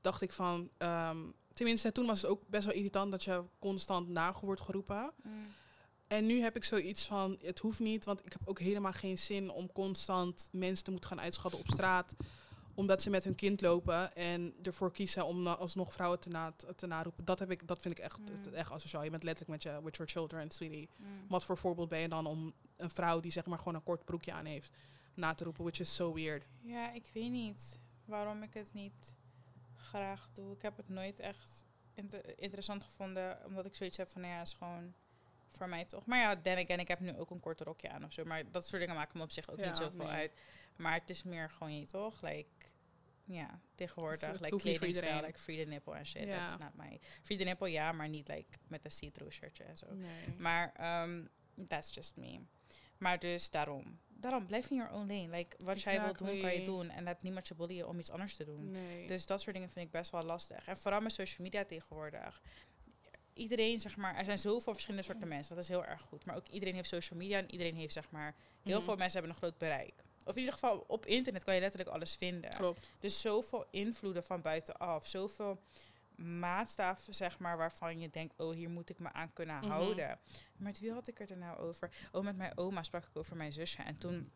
[0.00, 1.18] dacht ik van, ehm,
[1.52, 5.12] tenminste toen was het ook best wel irritant dat je constant nagel wordt geroepen.
[6.08, 9.18] En nu heb ik zoiets van, het hoeft niet, want ik heb ook helemaal geen
[9.18, 12.14] zin om constant mensen te moeten gaan uitschatten op straat.
[12.74, 16.86] Omdat ze met hun kind lopen en ervoor kiezen om alsnog vrouwen te, na te
[16.86, 17.24] naroepen.
[17.24, 18.54] Dat, heb ik, dat vind ik echt, Mm.
[18.54, 19.02] echt asociaal.
[19.04, 20.88] Je bent letterlijk met je with your children, sweetie.
[20.96, 21.06] Mm.
[21.28, 24.04] Wat voor voorbeeld ben je dan om een vrouw die zeg maar gewoon een kort
[24.04, 24.72] broekje aan heeft
[25.14, 26.44] na te roepen, which is so weird.
[26.60, 29.14] Ja, ik weet niet waarom ik het niet
[29.74, 30.52] graag doe.
[30.54, 34.52] Ik heb het nooit echt inter- interessant gevonden, omdat ik zoiets heb van, ja, is
[34.54, 34.94] gewoon
[35.48, 36.06] voor mij toch.
[36.06, 38.24] Maar ja, then again, ik heb nu ook een kort rokje aan of zo.
[38.24, 40.14] Maar dat soort dingen maken me op zich ook Ja, niet zoveel nee.
[40.14, 40.32] uit.
[40.76, 42.66] Maar het is meer gewoon, je toch, like,
[43.24, 46.26] ja, tegenwoordig, like kledingstijl, like free the nipple en shit.
[46.26, 46.46] Ja.
[46.46, 47.00] That's not my...
[47.22, 49.94] Free the nipple, ja, maar niet like met een see-through shirtje en zo.
[49.94, 50.34] Nee.
[50.36, 51.20] Maar ehm
[51.66, 52.40] that's just me.
[52.98, 53.98] Maar dus daarom.
[54.08, 55.36] Daarom, blijf in your own lane.
[55.36, 56.90] Like, wat jij wilt doen, kan je doen.
[56.90, 58.70] En laat niemand je bullyen om iets anders te doen.
[58.70, 59.06] nee.
[59.06, 60.66] Dus dat soort dingen vind ik best wel lastig.
[60.66, 62.42] En vooral met social media tegenwoordig.
[63.38, 65.54] Iedereen, zeg maar, er zijn zoveel verschillende soorten mensen.
[65.54, 66.24] Dat is heel erg goed.
[66.24, 68.84] Maar ook iedereen heeft social media en iedereen heeft, zeg maar, heel Mhm.
[68.84, 69.94] veel mensen hebben een groot bereik.
[70.24, 72.50] Of in ieder geval, op internet kan je letterlijk alles vinden.
[72.50, 72.86] Klopt.
[72.98, 75.06] Dus zoveel invloeden van buitenaf.
[75.06, 75.60] Zoveel
[76.16, 79.68] maatstaven, zeg maar, waarvan je denkt, oh, hier moet ik me aan kunnen Mhm.
[79.68, 80.06] houden.
[80.06, 80.18] Maar
[80.56, 81.90] met wie had ik het er nou over?
[82.12, 83.82] Oh, met mijn oma sprak ik over mijn zusje.
[83.82, 84.32] En toen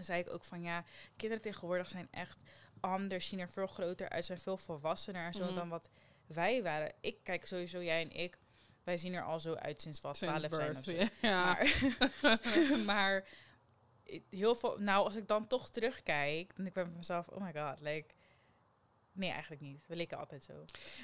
[0.00, 0.84] zei ik ook van ja,
[1.16, 2.42] kinderen tegenwoordig zijn echt
[2.80, 5.54] anders, zien er veel groter uit, zijn veel volwassener en zo Mhm.
[5.54, 5.90] dan wat
[6.28, 6.92] wij waren.
[7.00, 8.38] Ik kijk sowieso, jij en ik,
[8.84, 10.92] wij zien er al zo uit sinds wat 12 Since zijn of zo.
[11.28, 11.44] Ja.
[11.44, 13.24] Maar, maar
[14.30, 17.52] heel veel, nou als ik dan toch terugkijk, dan denk ik bij mezelf, oh my
[17.52, 18.14] god, like,
[19.12, 19.86] nee eigenlijk niet.
[19.86, 20.52] We leken altijd zo.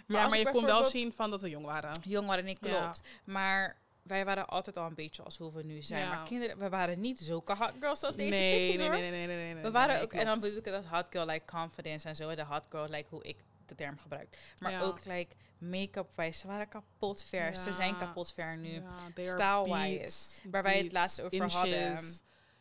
[0.06, 1.92] ja, maar ik je kon wel zien van dat we jong waren.
[2.04, 2.54] Jong waren Ja.
[2.54, 3.02] klopt.
[3.24, 6.02] Maar wij waren altijd al een beetje als hoe we nu zijn.
[6.02, 6.08] Ja.
[6.08, 8.96] Maar kinderen, we waren niet zulke hot girls als deze nee, chickies nee, hoor.
[8.98, 10.86] nee, nee, nee, nee, nee, We waren nee, ook, en dan bedoel ik het als
[10.86, 12.34] hot girl, like confidence en zo.
[12.34, 13.36] De hot girl, like hoe ik
[13.68, 14.38] de term gebruik.
[14.58, 14.80] Maar Ja.
[14.80, 16.38] ook like make-up wijs.
[16.38, 17.56] Ze waren kapot ver.
[17.56, 18.82] Ze zijn kapot ver nu.
[19.14, 21.54] Ja, Style-wise, waar wij het laatst over inches.
[21.54, 21.98] hadden.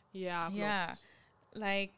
[0.09, 0.55] Ja, klopt.
[0.55, 0.95] Ja,
[1.51, 1.93] like,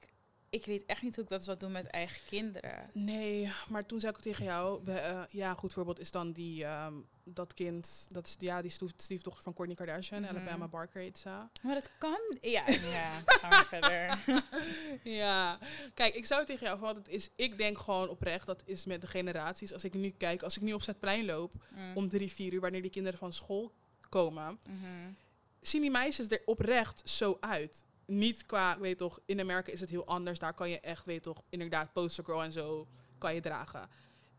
[0.49, 2.89] ik weet echt niet hoe ik dat zou doen met eigen kinderen.
[2.93, 6.31] Nee, maar toen zei ik ook tegen jou, we, eh, ja, goed voorbeeld is dan
[6.31, 10.29] die, ehm, dat kind, dat is ja, die stief- stiefdochter van Kourtney Kardashian, Mhm.
[10.35, 11.29] Alabama Barker heet ze.
[11.61, 12.19] Maar dat kan.
[12.41, 12.63] Ja,
[12.97, 13.21] ja.
[13.25, 14.19] Gaan we verder.
[15.03, 15.59] Ja,
[15.93, 17.29] kijk, ik zou tegen jou van wat het is.
[17.35, 19.73] Ik denk gewoon oprecht, dat is met de generaties.
[19.73, 21.97] Als ik nu kijk, als ik nu op het plein loop Mm.
[21.97, 23.71] om drie, vier uur, wanneer die kinderen van school
[24.09, 25.11] komen, Mhm.
[25.61, 27.85] zien die meisjes er oprecht zo uit.
[28.05, 30.39] Niet qua, weet toch, in Amerika is het heel anders.
[30.39, 32.87] Daar kan je echt, weet toch, inderdaad, postergirl en zo
[33.17, 33.89] kan je dragen.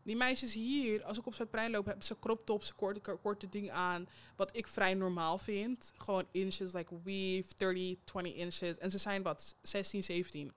[0.03, 3.49] Die meisjes hier, als ik op Zuidplein loop, hebben ze crop tops, korte, ko- korte
[3.49, 4.07] ding aan.
[4.35, 5.93] Wat ik vrij normaal vind.
[5.97, 8.77] Gewoon inches, like weave, 30, 20 inches.
[8.77, 10.53] En ze zijn wat, 16, 17.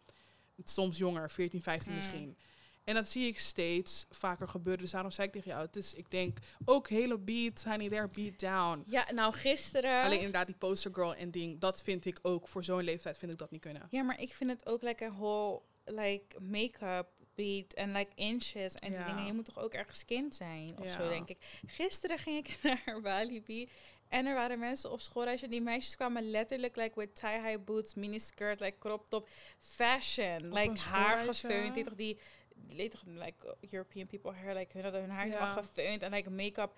[0.64, 1.96] Soms jonger, 14, 15 Mm.
[1.96, 2.36] misschien.
[2.84, 4.82] En dat zie ik steeds vaker gebeuren.
[4.82, 8.08] Dus daarom zei ik tegen jou, het is, ik denk, ook hele beats, honey, they're
[8.08, 8.82] beat down.
[8.86, 10.02] Ja, nou gisteren...
[10.02, 13.38] Alleen inderdaad, die postergirl en ding, dat vind ik ook, voor zo'n leeftijd vind ik
[13.38, 13.86] dat niet kunnen.
[13.90, 18.74] Ja, maar ik vind het ook like een whole like make-up beat en like inches
[18.74, 19.24] en die dingen.
[19.26, 21.08] Je moet toch ook ergens kind zijn of zo, Ja.
[21.08, 21.58] denk ik.
[21.66, 23.68] Gisteren ging ik naar Walibi
[24.08, 27.94] en er waren mensen op schoolreis en die meisjes kwamen letterlijk like with tie-high boots,
[27.94, 29.28] miniskirt, like crop top,
[29.60, 31.46] fashion, Op like haar schoolreisje?
[31.46, 31.74] gefeund.
[31.74, 32.18] Die toch die,
[32.66, 35.52] die leed toch like European people hair, like hun hadden hun haar helemaal Ja.
[35.62, 36.72] gefeund en like make-up.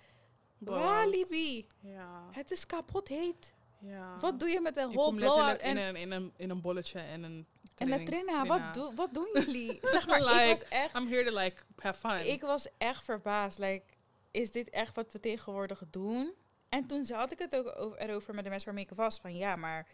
[0.58, 2.28] Walibi, Ja.
[2.30, 3.52] het is kapot heet.
[3.78, 4.16] ja.
[4.20, 6.60] Wat doe je met een Ik whole blowout en in een, in, een, in een
[6.60, 8.44] bolletje en een En Trina, Trina.
[8.46, 9.78] wat, doe, wat doen jullie?
[9.94, 12.26] zeg maar, ik Like, was echt, I'm here to like have fun.
[12.32, 13.58] ik was echt verbaasd.
[13.58, 13.82] Like,
[14.30, 16.32] is dit echt wat we tegenwoordig doen?
[16.68, 19.18] En toen had ik het ook over, erover met de mensen waarmee ik was.
[19.18, 19.88] Van ja, maar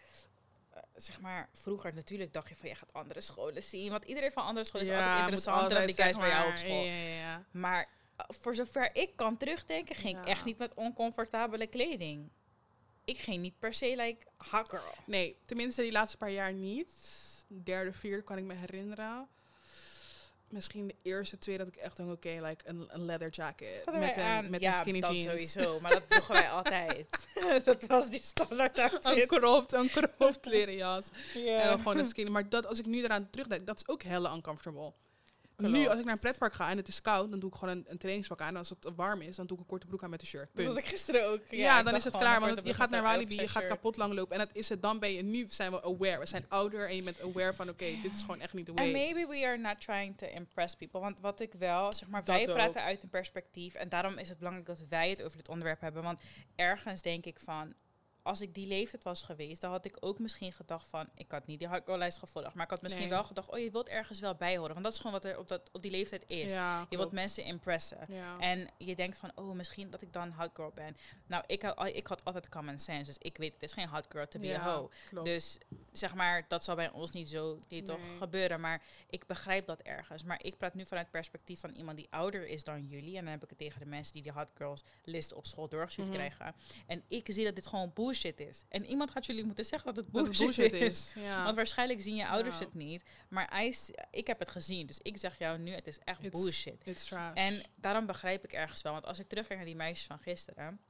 [0.94, 3.90] zeg maar, vroeger natuurlijk dacht je van je gaat andere scholen zien.
[3.90, 6.84] Want iedereen van andere scholen is altijd interessanter dan die guys bij jou op school.
[6.84, 7.44] Ja, ja.
[7.50, 12.30] Maar eh, voor zover ik kan terugdenken, ging ik echt niet met oncomfortabele kleding.
[13.04, 14.94] Ik ging niet per se like girl.
[15.06, 16.92] Nee, tenminste die laatste paar jaar niet.
[17.48, 19.28] Derde, vierde kan ik me herinneren.
[20.48, 23.84] Misschien de eerste twee dat ik echt denk, oké, like een, een leather jacket.
[23.92, 25.24] Met een, met ja, een skinny dat jeans.
[25.24, 25.80] sowieso.
[25.80, 27.06] Maar dat droegen wij altijd.
[27.64, 29.26] dat was die standaard Een outfit.
[29.26, 31.08] cropped, een cropped leren jas.
[31.34, 31.60] Ja.
[31.60, 32.30] En dan gewoon een skinny.
[32.30, 34.92] Maar dat, als ik nu eraan terugdenk, dat is ook hella uncomfortable.
[35.58, 37.76] Nu, als ik naar een pretpark ga en het is koud, dan doe ik gewoon
[37.76, 38.48] een, een trainingspak aan.
[38.48, 40.48] En als het warm is, dan doe ik een korte broek aan met een shirt.
[40.54, 40.84] Dat had Punt.
[40.84, 41.40] ik gisteren ook.
[41.50, 42.40] Ja, dan is het klaar.
[42.40, 44.32] Want je gaat naar Walibi, je gaat kapot lang lopen.
[44.32, 44.82] En dat is het.
[44.82, 46.18] Dan ben je, nu zijn we aware.
[46.18, 48.72] We zijn ouder en je bent aware van, oké, dit is gewoon echt niet de
[48.72, 48.86] way.
[48.86, 51.00] En maybe we are not trying to impress people.
[51.00, 52.54] Want wat ik wel, zeg maar, Dat wij ook.
[52.54, 53.74] praten uit een perspectief.
[53.74, 56.02] En daarom is het belangrijk dat wij het over dit onderwerp hebben.
[56.02, 56.20] Want
[56.56, 57.74] ergens denk ik van,
[58.28, 61.46] als ik die leeftijd was geweest, dan had ik ook misschien gedacht van, ik had
[61.46, 62.54] niet die hardcore-lijst gevolgd.
[62.54, 63.12] Maar ik had misschien Nee.
[63.12, 64.72] wel gedacht, oh, je wilt ergens wel bij horen.
[64.72, 66.52] Want dat is gewoon wat er op, dat, op die leeftijd is.
[66.52, 67.98] Ja, je wilt mensen impressen.
[68.08, 68.38] Ja.
[68.38, 70.96] En je denkt van, oh, misschien dat ik dan girl ben.
[71.26, 71.62] Nou, ik,
[71.92, 73.04] ik had altijd common sense.
[73.04, 75.24] Dus ik weet, het is geen girl to be ja, a hoe.
[75.24, 75.58] Dus
[75.92, 78.60] zeg maar, dat zal bij ons niet zo niet toch gebeuren.
[78.60, 80.22] Maar ik begrijp dat ergens.
[80.24, 83.16] Maar ik praat nu vanuit het perspectief van iemand die ouder is dan jullie.
[83.16, 85.68] En dan heb ik het tegen de mensen die die hot girls list op school
[85.68, 86.16] doorgestuurd Mhm.
[86.16, 86.54] krijgen.
[86.86, 88.64] En ik zie dat dit gewoon bullshit is.
[88.68, 91.12] En iemand gaat jullie moeten zeggen dat het Dat het bullshit, is.
[91.16, 91.44] Ja.
[91.44, 92.64] Want waarschijnlijk zien je ouders Ja.
[92.64, 93.02] het niet.
[93.28, 93.74] Maar I
[94.10, 94.86] ik heb het gezien.
[94.86, 96.80] Dus ik zeg jou nu, het is echt It's- bullshit.
[96.84, 97.34] It's trash.
[97.34, 98.92] En daarom begrijp ik ergens wel.
[98.92, 100.80] Want als ik terugkijk naar die meisjes van gisteren.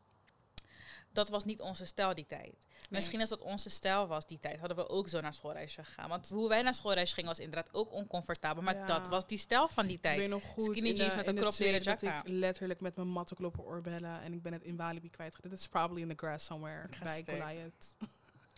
[1.12, 2.66] Dat was niet onze stijl die tijd.
[2.90, 6.09] Misschien als dat onze stijl was die tijd, hadden we ook zo naar schoolreisje gegaan.
[6.09, 8.62] Want hoe wij naar schoolreisje gingen was inderdaad ook oncomfortabel.
[8.62, 8.87] Maar Ja.
[8.87, 10.18] dat was die stijl van die ik tijd.
[10.18, 12.25] weet nog goed Skinny in jeans de- met een de crop leren tweede jack dat
[12.27, 15.51] ik letterlijk met mijn mattekloppen oorbellen en ik ben het in Walibi kwijtgeraakt.
[15.51, 17.23] Dit is probably in the grass somewhere Ik ga bij.
[17.40, 17.94] Goliath.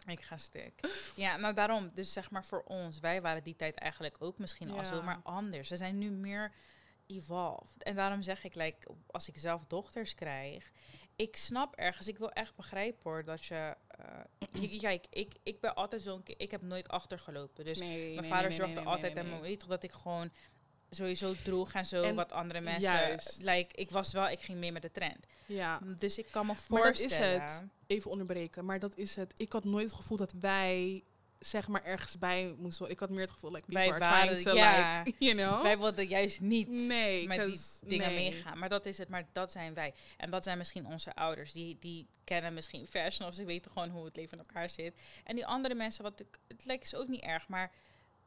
[0.07, 0.73] Ik ga stuk.
[1.17, 1.95] Ja, nou daarom.
[1.95, 5.21] Dus zeg maar voor ons, wij waren die tijd eigenlijk ook misschien al zo, maar
[5.23, 5.69] anders.
[5.69, 6.53] Ze zijn nu meer
[7.07, 7.83] evolved.
[7.83, 10.71] En daarom zeg ik, like, als ik zelf dochters krijg,
[11.21, 13.75] ik snap ergens, ik wil echt begrijpen hoor, dat je...
[13.89, 16.23] eh, kijk, ik, ik ben altijd zo'n...
[16.25, 17.65] Ik heb nooit achtergelopen.
[17.65, 20.31] Dus nee, mijn vader zorgde altijd en mijn weet toch dat ik gewoon
[20.91, 22.93] sowieso droeg en zo En wat andere mensen.
[22.93, 23.39] juist.
[23.43, 25.27] Like, ik was wel, ik ging mee met de trend.
[25.47, 27.43] Ja, Dus ik kan me Maar dat is voorstellen.
[27.43, 27.65] het.
[27.87, 29.33] even onderbreken, maar dat is het.
[29.37, 31.05] Ik had nooit het gevoel dat wij
[31.41, 32.97] zeg maar ergens bij moest worden.
[32.97, 35.03] Ik had meer het gevoel, like, Wij people are trying waren- to, ja.
[35.03, 35.63] like, you know?
[35.63, 38.31] Wij wilden juist niet nee, met die dingen nee.
[38.31, 38.59] meegaan.
[38.59, 39.95] Maar dat is het, maar dat zijn wij.
[40.17, 41.53] En dat zijn misschien onze ouders.
[41.53, 44.95] Die, die kennen misschien fashion of ze weten gewoon hoe het leven in elkaar zit.
[45.25, 47.71] En die andere mensen, wat ik, het lijkt is ook niet erg, maar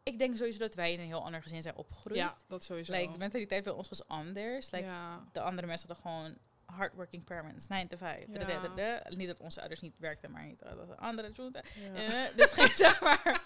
[0.03, 2.19] ik denk sowieso dat wij in een heel ander gezin zijn opgegroeid.
[2.19, 2.93] Ja, dat sowieso.
[2.93, 4.71] like, de mentaliteit bij ons was anders.
[4.71, 5.27] Like, ja.
[5.31, 6.37] De andere mensen hadden gewoon
[6.73, 8.19] hardworking parents, 9 to 5.
[8.27, 8.39] Ja.
[8.39, 9.01] Dadadada.
[9.09, 11.31] Niet dat onze ouders niet werkten, maar niet dat was een andere.
[11.35, 11.93] Ja.
[11.93, 13.41] Eh, Dus geen zeg maar.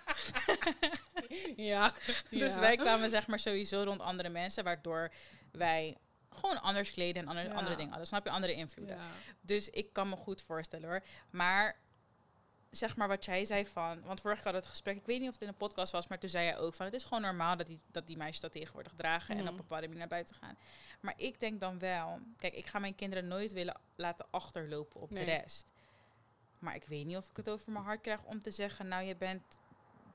[1.56, 1.92] ja.
[2.30, 2.60] Dus Ja.
[2.60, 5.12] wij kwamen zeg maar sowieso rond andere mensen, waardoor
[5.52, 5.98] wij
[6.30, 8.08] gewoon anders kleden en andere, andere dingen hadden.
[8.08, 8.32] Snap je?
[8.32, 8.98] Andere invloeden.
[9.42, 11.04] Dus ik kan me goed voorstellen hoor.
[11.30, 11.80] Maar
[12.78, 14.02] zeg maar wat jij zei van...
[14.04, 14.96] Want vorige keer hadden we het gesprek...
[14.96, 16.86] Ik weet niet of het in een podcast was, maar toen zei jij ook van...
[16.86, 19.30] Het is gewoon normaal dat die, dat die meisjes dat tegenwoordig dragen...
[19.36, 19.48] en Mhm.
[19.48, 20.58] op een bepaalde manier naar buiten gaan.
[21.00, 22.20] Maar ik denk dan wel...
[22.38, 25.26] Kijk, ik ga mijn kinderen nooit willen laten achterlopen op Nee.
[25.26, 25.66] de rest.
[26.60, 28.88] Maar ik weet niet of ik het over mijn hart krijg om te zeggen...
[28.88, 29.42] Nou, je bent...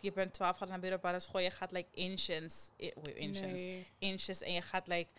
[0.01, 2.71] Je bent 12, gaat naar middelbare school, je gaat like inches,
[3.15, 3.87] inches, Nee.
[3.99, 5.11] inches en je gaat like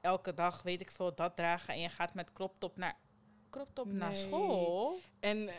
[0.00, 2.96] elke dag, weet ik veel, dat dragen en je gaat met crop top naar
[3.50, 4.98] crop top naar school.
[5.20, 5.50] En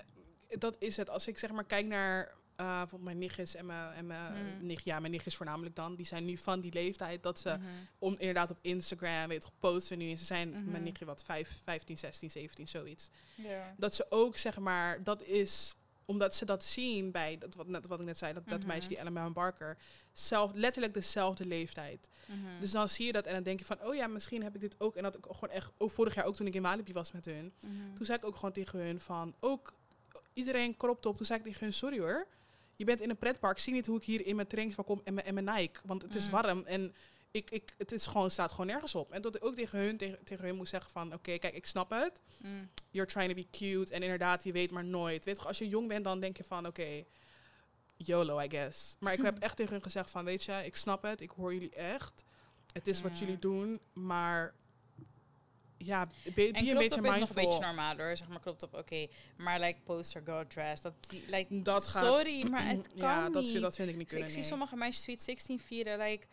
[0.57, 1.09] dat is het.
[1.09, 4.65] Als ik zeg maar kijk naar eh bijvoorbeeld mijn nichtjes en mijn, en mijn Mm.
[4.65, 7.62] nicht, ja, mijn nichtjes voornamelijk dan, die zijn nu van die leeftijd dat ze Mhm.
[7.99, 10.09] om inderdaad op Instagram, weet je, posten nu.
[10.12, 10.71] En ze zijn, Mhm.
[10.71, 13.09] mijn nichtje wat, 5, 15, 16, 17, zoiets.
[13.77, 15.73] Dat ze ook, zeg maar, dat is
[16.05, 18.67] omdat ze dat zien bij, dat, wat, net, wat ik net zei, dat, dat Mhm.
[18.67, 19.77] meisje, die Ellen Barker,
[20.12, 22.09] zelf, letterlijk dezelfde leeftijd.
[22.25, 22.59] Mhm.
[22.59, 24.62] Dus dan zie je dat en dan denk je van, oh ja, misschien heb ik
[24.62, 24.95] dit ook.
[24.95, 27.25] En dat ik gewoon echt, ook vorig jaar ook toen ik in Walibi was met
[27.25, 27.93] hun, Mhm.
[27.93, 29.73] toen zei ik ook gewoon tegen hun van, ook
[30.39, 31.17] iedereen kropt op.
[31.17, 32.28] Toen zei ik tegen hun, sorry hoor,
[32.75, 35.13] je bent in een pretpark, zie niet hoe ik hier in mijn trainingspak kom en
[35.13, 35.80] mijn, en mijn Nike.
[35.86, 36.32] Want het is Mm.
[36.32, 36.93] warm en
[37.32, 39.12] ik, ik, het is gewoon, staat gewoon nergens op.
[39.12, 41.65] En dat ik ook tegen hun, tegen, tegen hun moest zeggen van, oké, kijk, ik
[41.65, 42.21] snap het.
[42.41, 42.69] Mm.
[42.89, 43.93] You're trying to be cute.
[43.93, 45.25] En inderdaad, je weet maar nooit.
[45.25, 47.04] Weet je, als je jong bent, dan denk je van, oké,
[47.97, 48.95] YOLO, I guess.
[48.99, 51.54] Maar ik heb echt tegen hun gezegd van, weet je, ik snap het, ik hoor
[51.54, 52.23] jullie echt.
[52.73, 54.54] Het is wat jullie doen, maar
[55.82, 58.18] ja, be, be En een beetje is nog een beetje normaal hoor.
[58.18, 59.08] Zeg maar crop top, oké.
[59.38, 63.30] Maar like poster girl dress, dat, die, like, Dat gaat- sorry, maar het kan ja,
[63.30, 63.52] dat niet.
[63.52, 64.28] vind, dat vind ik niet Dus kunnen.
[64.36, 66.28] ik zie sommige meisjes Sweet 16 vieren, like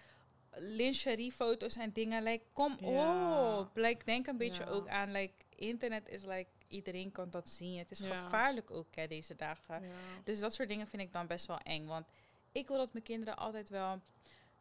[0.59, 2.23] lingerie-foto's en dingen.
[2.23, 3.59] Like, kom Ja.
[3.59, 3.71] op.
[3.77, 4.71] Like, denk een beetje Ja.
[4.71, 7.79] ook aan, like, internet is like, iedereen kan dat zien.
[7.79, 9.83] Het is gevaarlijk ook, hè, deze dagen.
[10.25, 11.87] Dus dat soort dingen vind ik dan best wel eng.
[11.87, 12.07] Want
[12.53, 14.01] ik wil dat mijn kinderen altijd wel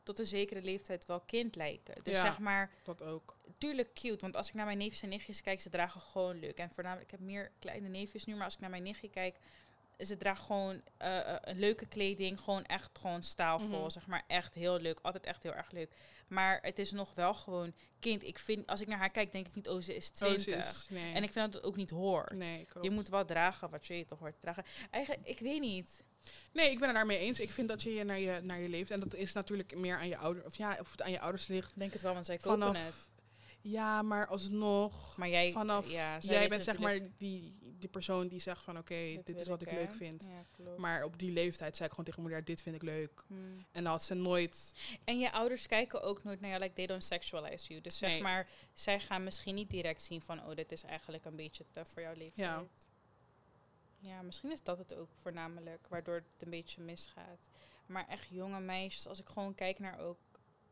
[0.05, 2.03] tot een zekere leeftijd wel kind lijken.
[2.03, 2.21] Dus Ja.
[2.25, 3.37] zeg maar, Dat ook.
[3.57, 4.17] tuurlijk cute.
[4.21, 6.57] Want als ik naar mijn neefjes en nichtjes kijk, ze dragen gewoon leuk.
[6.57, 9.37] En voornamelijk, ik heb meer kleine neefjes nu, maar als ik naar mijn nichtje kijk,
[9.99, 12.39] ze draagt gewoon eh, eh, een leuke kleding.
[12.39, 13.79] Gewoon echt gewoon staalvol.
[13.81, 13.89] Mhm.
[13.89, 14.99] Zeg maar echt heel leuk.
[15.01, 15.91] Altijd echt heel erg leuk.
[16.27, 18.23] Maar het is nog wel gewoon kind.
[18.23, 20.23] Ik vind, als ik naar haar kijk, denk ik niet, oh, ze is Oh, ze
[20.35, 20.57] 20.
[20.57, 21.13] is- nee.
[21.13, 22.31] En ik vind dat het ook niet hoort.
[22.33, 22.83] nee, ik ook.
[22.83, 24.63] Je moet wel dragen wat je toch hoort te dragen.
[24.91, 26.03] Eigenlijk, ik weet niet.
[26.53, 27.39] Nee, ik ben het daarmee eens.
[27.39, 28.91] Ik vind dat je je naar je, naar je leeft.
[28.91, 31.47] En dat is natuurlijk meer aan je ouder, of ja, of het aan je ouders
[31.47, 31.69] ligt.
[31.69, 33.07] Ik denk het wel, want zij kopen Vanaf het.
[33.71, 35.17] Ja, maar alsnog.
[35.17, 39.21] Maar jij, vanaf ja, jij bent zeg maar die, die persoon die zegt van oké,
[39.23, 40.29] dit, is wat ik leuk vind.
[40.29, 40.69] Ja.
[40.77, 43.23] Maar op die leeftijd zei ik gewoon tegen mijn moeder, dit vind ik leuk.
[43.27, 43.65] Hmm.
[43.71, 44.73] En dan had ze nooit.
[45.03, 47.81] En je ouders kijken ook nooit naar jou, like they don't sexualize you.
[47.81, 48.21] Dus zeg Nee.
[48.21, 51.85] maar, zij gaan misschien niet direct zien van, oh, dit is eigenlijk een beetje te
[51.85, 52.47] voor jouw leeftijd.
[52.47, 52.65] Ja.
[54.07, 57.49] Ja, misschien is dat het ook voornamelijk, waardoor het een beetje misgaat.
[57.85, 60.17] Maar echt jonge meisjes, als ik gewoon kijk naar ook,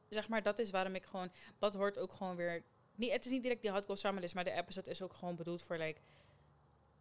[0.09, 2.63] zeg maar, dat is waarom ik gewoon, dat hoort ook gewoon weer,
[2.95, 5.63] niet, het is niet direct die hardcore samenleving, maar de episode is ook gewoon bedoeld
[5.63, 6.01] voor, like,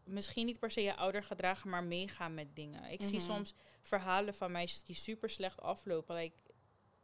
[0.05, 2.85] misschien niet per se je ouder gedragen, maar meegaan met dingen.
[2.91, 3.27] Ik zie Mhm.
[3.27, 6.15] soms verhalen van meisjes die super slecht aflopen.
[6.17, 6.37] Like,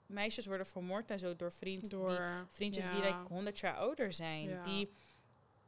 [0.07, 2.09] meisjes worden vermoord en zo door vriend, Door.
[2.09, 2.91] die, vriendjes ja.
[2.93, 4.49] die like 100 jaar ouder zijn.
[4.49, 4.63] Ja.
[4.63, 4.91] Die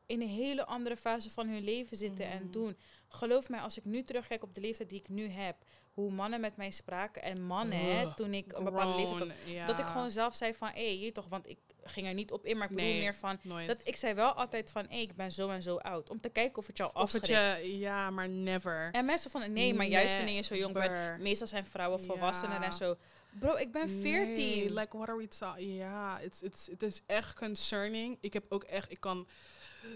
[0.07, 2.51] in een hele andere fase van hun leven zitten en Mhm.
[2.51, 2.77] doen.
[3.13, 5.57] Geloof mij, als ik nu terugkijk op de leeftijd die ik nu heb,
[5.91, 9.53] hoe mannen met mij spraken en mannen, hè, toen ik een bepaalde leeftijd had, Grown,
[9.53, 9.67] ja.
[9.67, 12.47] dat ik gewoon zelf zei van, hé, je toch, want ik ging er niet op
[12.47, 13.01] in, maar ik bedoel Nee.
[13.01, 13.69] meer van, nooit.
[13.69, 16.29] dat ik zei wel altijd van, hé, ik ben zo en zo oud, om te
[16.29, 17.67] kijken of het jou afschrikt.
[17.67, 18.89] ja, maar never.
[18.93, 22.61] En mensen van, nee, maar juist wanneer je zo jong bent, meestal zijn vrouwen volwassener
[22.61, 22.65] Ja.
[22.65, 22.97] en zo.
[23.41, 24.35] Bro, ik ben 14.
[24.35, 25.77] Nee, like, what are we talking?
[25.77, 28.19] Ja, it's, it's, het is echt concerning.
[28.21, 29.27] Ik heb ook echt, ik kan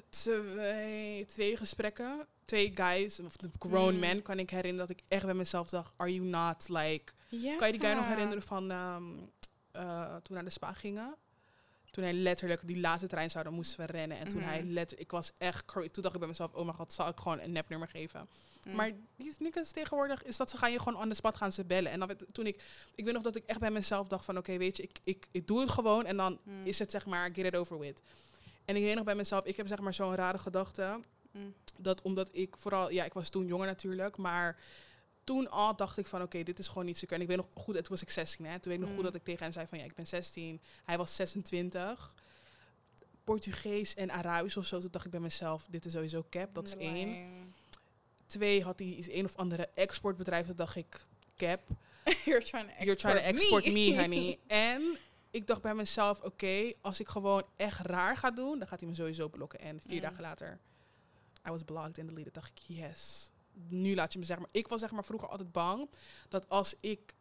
[0.09, 3.99] twee, twee gesprekken, twee guys, of de grown Mm.
[4.01, 7.12] men, kan ik herinneren dat ik echt bij mezelf dacht, are you not like...
[7.31, 9.03] Kan je die guy nog herinneren van ehm,
[9.73, 11.14] eh, toen we naar de spa gingen?
[11.90, 14.18] Toen hij letterlijk die laatste trein zou, dan moesten we rennen.
[14.18, 16.92] En toen hij letterlijk, ik was echt, toen dacht ik bij mezelf, oh mijn god,
[16.92, 18.29] zal ik gewoon een nepnummer geven?
[18.64, 18.75] Mm.
[18.75, 21.64] Maar die niggas tegenwoordig is dat ze gaan je gewoon on the spot gaan ze
[21.64, 21.90] bellen.
[21.92, 22.62] En dan toen ik,
[22.94, 25.27] ik weet nog dat ik echt bij mezelf dacht van oké, weet je, ik, ik,
[25.31, 26.62] ik doe het gewoon en dan Mm.
[26.64, 28.03] is het zeg maar get it over with.
[28.64, 31.00] En ik weet nog bij mezelf, ik heb zeg maar zo'n rare gedachte
[31.33, 31.55] Mm.
[31.81, 34.57] dat omdat ik vooral, ja, ik was toen jonger natuurlijk, maar
[35.24, 37.46] toen al dacht ik van, oké, dit is gewoon niet zo En ik weet nog
[37.55, 38.53] goed, het was ik 16, hè.
[38.59, 38.94] Toen weet ik nog Mm.
[38.94, 40.61] goed dat ik tegen hem zei van, ja, ik ben 16.
[40.85, 42.14] Hij was 26.
[43.24, 44.79] Portugees en Arabisch of zo.
[44.81, 47.16] Toen dacht ik bij mezelf, dit is sowieso cap, dat is één.
[48.27, 50.46] Twee, had hij is een of andere exportbedrijf.
[50.46, 51.61] Toen dacht ik, cap,
[52.24, 54.38] You're trying to export, you're trying to export me, me honey.
[54.46, 54.98] en
[55.35, 58.88] ik dacht bij mezelf, oké, als ik gewoon echt raar ga doen, dan gaat hij
[58.88, 59.59] me sowieso blokken.
[59.61, 60.01] En vier Mm.
[60.03, 60.59] dagen later,
[61.47, 62.35] I was blocked and deleted.
[62.35, 63.31] Dacht ik, yes.
[63.68, 64.44] Nu laat je me zeggen.
[64.47, 65.90] Maar ik was zeg maar vroeger altijd bang
[66.29, 67.14] dat als ik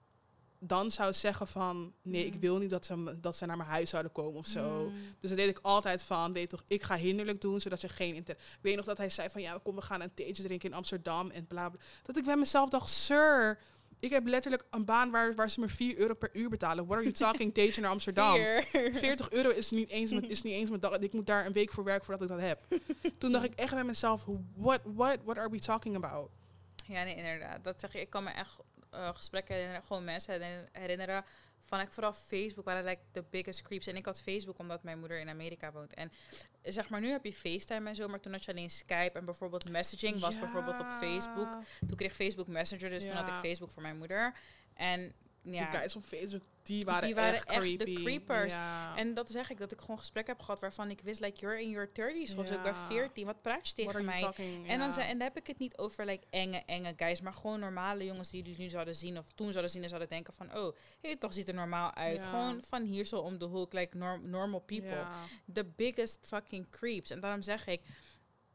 [0.65, 2.39] dan zou zeggen van, nee, ik Mm.
[2.39, 4.84] wil niet dat ze, dat ze naar mijn huis zouden komen of zo.
[4.89, 4.93] Mm.
[5.19, 8.15] Dus dat deed ik altijd van, weet toch, ik ga hinderlijk doen, zodat je geen
[8.15, 8.38] inter...
[8.62, 11.30] Weet nog dat hij zei van, ja, kom, we gaan een theetje drinken in Amsterdam
[11.30, 11.80] en bla bla.
[12.04, 13.60] Dat ik bij mezelf dacht, sir,
[14.04, 16.86] ik heb letterlijk een baan waar, waar ze me 4 euro per uur betalen.
[16.86, 18.36] What are you talking, theetje naar Amsterdam?
[18.36, 18.94] Vier.
[18.94, 20.98] 40 euro is niet eens mijn, is niet eens mijn dag.
[20.98, 22.82] Ik moet daar een week voor werken voordat ik dat heb.
[23.20, 26.30] Toen dacht ik echt bij mezelf, what, what, what are we talking about?
[26.88, 27.63] Ja, nee, inderdaad.
[27.63, 28.00] Dat zeg je.
[28.00, 28.60] Ik kan me echt
[28.93, 31.25] eh, gesprekken herinneren, gewoon mensen herinner- herinneren.
[31.65, 33.88] Van ik vooral Facebook waren like the biggest creeps.
[33.88, 35.93] En ik had Facebook omdat mijn moeder in Amerika woont.
[35.93, 36.12] En
[36.63, 39.25] zeg maar, nu heb je FaceTime en zo, maar toen had je alleen Skype en
[39.25, 41.51] bijvoorbeeld messaging was bijvoorbeeld op Facebook.
[41.88, 43.34] Toen kreeg Facebook Messenger, dus toen had ik.
[43.34, 44.34] Facebook voor mijn moeder.
[44.73, 48.53] En ja, Die guys op Facebook, die waren, Die waren echt, echt de creepers.
[48.53, 48.95] Ja.
[48.97, 51.62] en dat zeg ik, dat ik gewoon gesprekken heb gehad waarvan ik wist, like, you're
[51.62, 52.88] in your 30s of zo, ik ben Ja.
[52.88, 54.19] 14, wat praat je tegen mij?
[54.19, 54.67] talking?
[54.67, 57.60] En dan, en dan heb ik het niet over like, enge, enge guys, maar gewoon
[57.60, 60.58] normale jongens die dus nu zouden zien of toen zouden zien en zouden denken van,
[60.58, 62.23] oh, hey, toch ziet er normaal uit.
[62.23, 65.06] Gewoon van hier zo om de hoek, like norm, normal people.
[65.53, 67.10] The biggest fucking creeps.
[67.10, 67.82] En daarom zeg ik,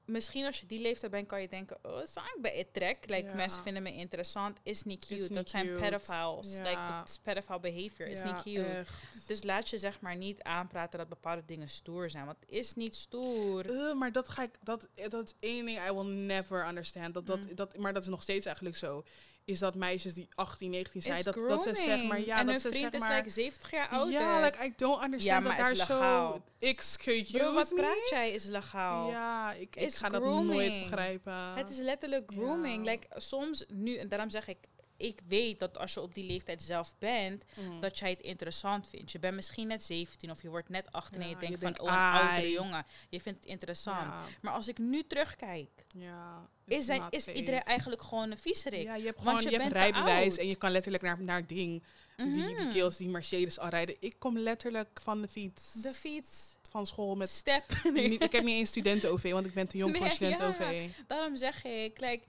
[0.09, 3.09] misschien als je die leeftijd bent, kan je denken, oh, ik bij het trek?
[3.09, 3.35] Like, Ja.
[3.35, 5.35] mensen vinden me interessant, is niet cute.
[5.35, 6.57] dat zijn pedophiles.
[6.57, 8.64] Like, dat is pedophile behavior, is niet cute.
[8.64, 8.92] echt.
[9.27, 12.27] Dus laat je zeg maar niet aanpraten dat bepaalde dingen stoer zijn.
[12.27, 13.71] Want het is niet stoer.
[13.88, 17.14] Eh, maar dat ga ik, dat, dat is één ding I will never understand.
[17.14, 17.55] Dat, dat, Mm.
[17.55, 19.05] dat, maar dat is nog steeds eigenlijk zo.
[19.49, 22.47] Is dat meisjes die 18, 19 zijn, is dat, dat ze zeg maar, ja, en
[22.47, 24.13] dat hun ze vriend zeg is maar, like 70 jaar ouder.
[24.21, 27.77] ja, like I don't understand maar dat daar is zo, excuse Bro, wat me?
[27.77, 29.11] praat jij is legaal.
[29.11, 30.51] Ja, ik, ik Is ga dat grooming.
[30.51, 31.55] nooit begrijpen.
[31.55, 32.85] Het is letterlijk grooming.
[32.85, 32.91] Ja.
[32.91, 34.59] Like, soms nu, en daarom zeg ik,
[34.99, 37.81] ik weet dat als je op die leeftijd zelf bent, Mm.
[37.81, 39.13] dat jij het interessant vindt.
[39.13, 41.73] Je bent misschien net 17 of je wordt net 18 en je denkt je van,
[41.73, 42.87] denkt, oh, een oudere jongen.
[43.09, 43.99] Je vindt het interessant.
[44.13, 47.33] Ja, Maar als ik nu terugkijk, ja, is, is safe.
[47.33, 48.83] iedereen eigenlijk gewoon een viezerik.
[48.83, 51.47] Ja, je hebt Want gewoon je je, hebt rijbewijs en je kan letterlijk naar, naar
[51.47, 51.83] ding.
[52.17, 52.71] Die, die Mhm.
[52.71, 53.97] kills die Mercedes al rijden.
[54.01, 55.73] Ik kom letterlijk van de fiets.
[55.73, 56.57] De fiets.
[56.71, 57.65] van school met Step.
[57.95, 60.89] niet, ik heb niet eens studenten-OV, want ik ben te jong voor Nee, een studenten-OV.
[61.07, 62.25] Daarom zeg ik, like,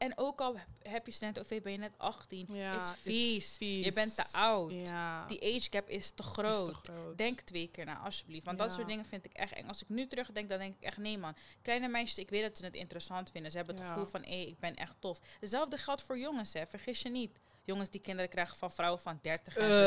[0.00, 2.46] en ook al heb je student OV, ben je net 18.
[2.54, 3.56] Ja, is vies.
[3.58, 4.72] Je bent te oud.
[4.72, 6.64] Ja, Die age gap is te is groot.
[6.64, 7.18] te groot.
[7.18, 8.44] Denk twee keer na, alsjeblieft.
[8.44, 9.66] Want dat soort dingen vind ik echt eng.
[9.68, 11.34] Als ik nu terugdenk, dan denk ik echt, nee man.
[11.62, 13.50] Kleine meisjes, ik weet dat ze het interessant vinden.
[13.50, 15.20] Ze hebben het gevoel van, hé, ik ben echt tof.
[15.40, 16.66] Hetzelfde geldt voor jongens, hè.
[16.66, 17.38] Vergis je niet.
[17.70, 19.80] Jongens die kinderen krijgen van vrouwen van 30 en zo.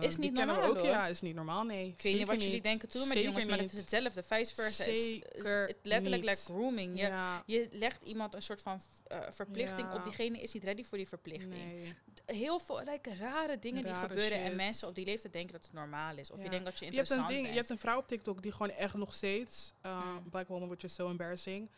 [0.00, 0.86] Eh, Is niet normaal, ook, hoor.
[0.86, 1.86] ja, is niet normaal, nee.
[1.88, 4.22] Ik weet niet wat jullie denken toen met jongens, maar het is hetzelfde.
[4.22, 4.84] Vice versa.
[4.84, 6.96] Is- Zeker Het letterlijk like grooming.
[7.00, 9.94] Je, Ja, je legt iemand een soort van eh, verplichting Ja.
[9.94, 10.04] op.
[10.04, 11.52] Diegene is niet ready voor die verplichting.
[11.52, 11.94] nee.
[12.26, 14.38] Heel veel like, rare dingen die gebeuren.
[14.38, 16.30] En mensen op die leeftijd denken dat het normaal is.
[16.30, 17.48] Of je denkt dat je Je hebt, een interessant ding, bent.
[17.52, 20.30] je hebt een vrouw op TikTok die gewoon echt nog steeds, uh, Mm.
[20.30, 21.70] Black Woman, which is so embarrassing,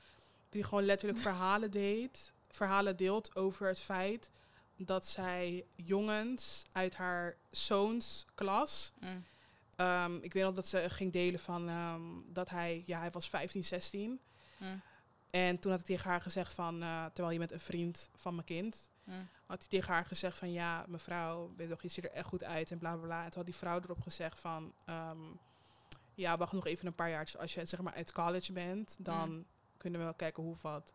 [0.48, 4.30] die gewoon letterlijk verhalen deed, verhalen deelt over het feit
[4.84, 9.24] dat zij jongens uit haar zoons klas, Mm.
[9.76, 13.28] ehm, ik weet nog dat ze ging delen van ehm, dat hij, ja, hij was
[13.28, 14.20] 15, 16.
[14.56, 14.80] Mm.
[15.30, 18.34] En toen had ik tegen haar gezegd van, eh, terwijl je met een vriend van
[18.34, 19.28] mijn kind, Mm.
[19.46, 22.26] had hij tegen haar gezegd van ja, mevrouw, weet je, toch, je ziet er echt
[22.26, 23.18] goed uit en bla bla bla.
[23.24, 25.18] En toen had die vrouw erop gezegd van ehm,
[26.14, 27.32] ja, wacht nog even een paar jaar.
[27.38, 29.44] Als je zeg maar uit college bent, dan
[29.76, 30.92] kunnen we wel kijken hoe wat.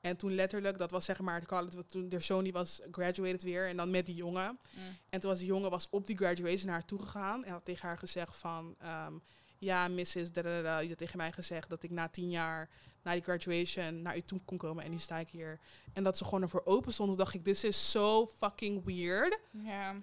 [0.00, 3.68] En toen letterlijk, dat was zeg maar college, toen de zoon die was graduated weer
[3.68, 4.58] en dan met die jongen.
[4.72, 4.82] Mm.
[5.08, 7.64] En toen was die jongen was op die graduation naar haar toe gegaan en had
[7.64, 9.14] tegen haar gezegd van ehm,
[9.58, 10.32] ja, Mrs.
[10.32, 12.68] Da, da, da, je had tegen mij gezegd dat ik na tien jaar
[13.02, 15.60] na die graduation naar u toe kon komen en nu sta ik hier.
[15.92, 17.08] En dat ze gewoon ervoor open stond.
[17.08, 19.38] Toen dacht ik, this is so fucking weird.
[19.50, 19.94] Ja.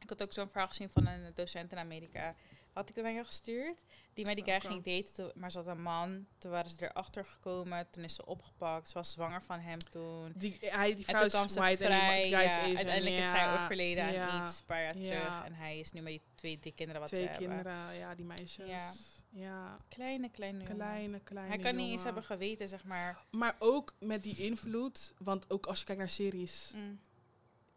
[0.00, 2.34] Ik had ook zo'n verhaal gezien van een docent in Amerika.
[2.80, 3.84] Had ik het aan jou gestuurd?
[4.14, 6.26] Die met die guy ging daten, maar ze had een man.
[6.38, 7.90] Toen waren ze erachter gekomen.
[7.90, 8.88] Toen is ze opgepakt.
[8.88, 10.32] Ze was zwanger van hem toen.
[10.36, 11.70] Die, hij, die En vrouw toen is kwam ze vrij.
[11.70, 14.44] en is ja, uiteindelijk is Ja, hij overleden aan ja.
[14.44, 15.02] iets, een paar jaar Ja.
[15.02, 15.44] terug.
[15.44, 17.48] En hij is nu met die twee, drie kinderen wat Twee ze hebben.
[17.48, 18.66] kinderen, ja, die meisjes.
[18.68, 18.92] Ja.
[19.32, 20.74] Ja, Kleine, kleine jongen.
[20.76, 23.24] kleine, kleine Hij kan niet eens hebben geweten, zeg maar.
[23.30, 27.00] Maar ook met die invloed, want ook als je kijkt naar series, Mm,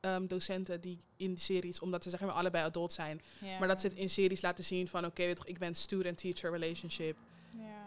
[0.04, 3.22] ehm, docenten die in series, omdat ze zeg maar allebei adult zijn,
[3.60, 7.18] maar dat ze het in series laten zien van, oké, ik ben student-teacher relationship.
[7.58, 7.83] Ja.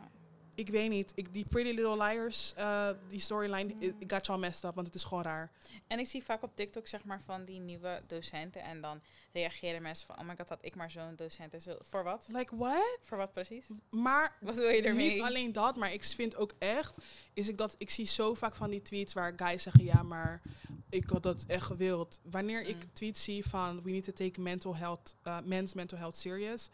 [0.56, 1.12] Ik weet niet.
[1.14, 4.86] Ik, die Pretty Little Liars, eh, die storyline, it got you all messed up, want
[4.86, 5.50] het is gewoon raar.
[5.86, 9.00] En ik zie vaak op TikTok zeg maar van die nieuwe docenten en dan
[9.32, 11.54] reageren mensen van, oh my god, had ik maar zo'n docent.
[11.54, 12.24] En zo, voor wat?
[12.28, 12.98] Like, what?
[13.02, 13.64] Voor wat precies?
[13.90, 15.12] Maar Wat wil je ermee?
[15.14, 16.94] niet alleen dat, maar ik vind ook echt,
[17.34, 20.42] is ik dat, ik zie zo vaak van die tweets waar guys zeggen, ja, maar
[20.90, 22.20] ik had dat echt gewild.
[22.22, 22.92] Wanneer ik Mm.
[22.92, 26.68] tweets zie van, we need to take mental health, uh, men's mental health serious.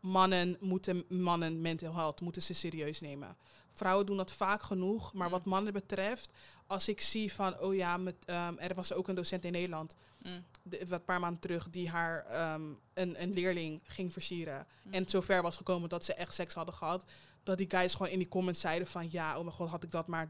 [0.00, 3.36] Mannen moeten mannen mental health moeten ze serieus nemen.
[3.72, 5.32] Vrouwen doen dat vaak genoeg, maar Mm.
[5.32, 6.30] wat mannen betreft,
[6.66, 9.94] als ik zie van, oh ja, met, ehm, er was ook een docent in Nederland,
[10.22, 10.44] Mm.
[10.62, 12.62] de, wat paar maanden terug, die haar ehm,
[12.94, 14.66] een, een leerling ging versieren.
[14.82, 14.92] Mm.
[14.92, 17.04] En het zover was gekomen dat ze echt seks hadden gehad.
[17.42, 19.90] Dat die guys gewoon in die comments zeiden van ja, oh mijn god, had ik
[19.90, 20.28] dat maar.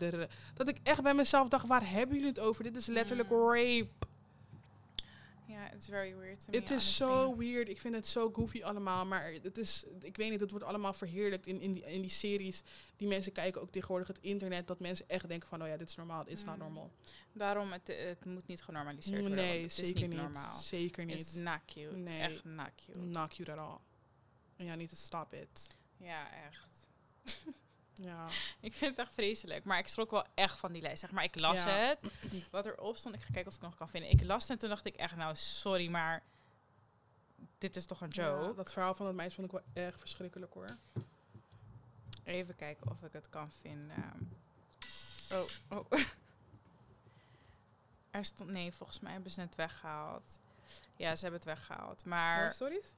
[0.55, 2.63] Dat ik echt bij mezelf dacht, waar hebben jullie het over?
[2.65, 3.53] Dit is letterlijk Mm.
[3.53, 3.89] rape.
[5.49, 7.69] Ja, it's very weird Het is zo weird.
[7.69, 9.07] Ik vind het zo goofy allemaal.
[9.07, 12.11] Maar het is, ik weet niet, het wordt allemaal verheerlijkt in, in, die, in die
[12.11, 12.63] series
[12.97, 13.61] die mensen kijken.
[13.61, 14.67] Ook tegenwoordig het internet.
[14.67, 16.25] Dat mensen echt denken van, oh ja, dit is normaal.
[16.25, 16.61] Dit is not Mm.
[16.63, 16.91] normal.
[17.33, 19.37] Daarom, het, het moet niet genormaliseerd worden.
[19.39, 20.19] Nee, is zeker niet niet.
[20.19, 20.59] normaal.
[20.59, 21.45] Zeker It's niet.
[21.45, 21.97] not cute.
[21.97, 22.21] Nee.
[22.21, 22.99] Echt not cute.
[22.99, 23.79] Not cute at all.
[24.57, 25.67] En ja, niet to stop it.
[25.97, 26.67] Ja, echt.
[28.03, 28.27] Ja.
[28.61, 29.65] Ik vind het echt vreselijk.
[29.65, 31.01] Maar ik schrok wel echt van die lijst.
[31.01, 31.69] Zeg maar, ik las Ja.
[31.69, 32.01] het.
[32.51, 34.11] Wat erop stond, ik ga kijken of ik het nog kan vinden.
[34.11, 36.23] Ik las het en toen dacht ik echt, nou, sorry, maar
[37.59, 38.47] dit is toch een joke?
[38.47, 40.77] Ja, dat verhaal van dat meisje vond ik wel erg verschrikkelijk hoor.
[42.25, 44.31] Even kijken of ik het kan vinden.
[45.33, 45.91] Oh, oh.
[48.11, 50.41] Er stond, nee, volgens mij hebben ze het weggehaald.
[50.97, 52.05] Ja, ze hebben het weggehaald.
[52.05, 52.93] Maar stories?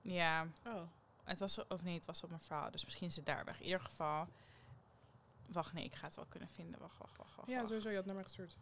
[0.00, 0.82] ja, Oh.
[1.28, 2.70] Het was, of nee, het was op mijn verhaal.
[2.70, 3.58] Dus misschien is het daar weg.
[3.58, 4.28] In ieder geval.
[5.46, 6.80] Wacht, nee, ik ga het wel kunnen vinden.
[6.80, 7.36] Wacht, wacht, wacht.
[7.36, 7.68] wacht Ja, wacht.
[7.68, 7.90] sowieso.
[7.90, 8.56] Je had naar mij gestuurd.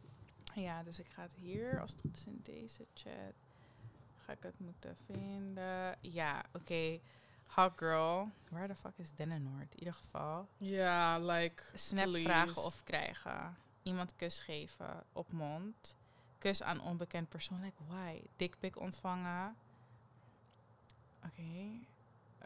[0.55, 3.35] Ja, dus ik ga het hier, als het goed is in deze chat,
[4.25, 5.97] ga ik het moeten vinden.
[6.01, 7.01] Ja, oké.
[7.47, 8.31] Hot girl.
[8.49, 9.73] Waar de fuck is Dennenoord?
[9.73, 10.49] In ieder geval.
[10.57, 11.63] Ja, like...
[11.75, 12.25] Snap please.
[12.25, 13.57] vragen of krijgen.
[13.83, 15.97] Iemand kus geven op mond.
[16.39, 17.61] Kus aan onbekend persoon.
[17.61, 18.23] Like, why?
[18.37, 19.57] Dickpic ontvangen.
[21.25, 21.79] Oké.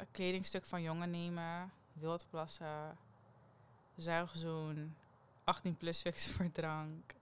[0.01, 1.73] Een kledingstuk van jongen nemen.
[1.93, 2.99] Wildplassen.
[3.97, 4.97] Zuigzoen.
[5.45, 7.15] 18 plus fixen voor drank.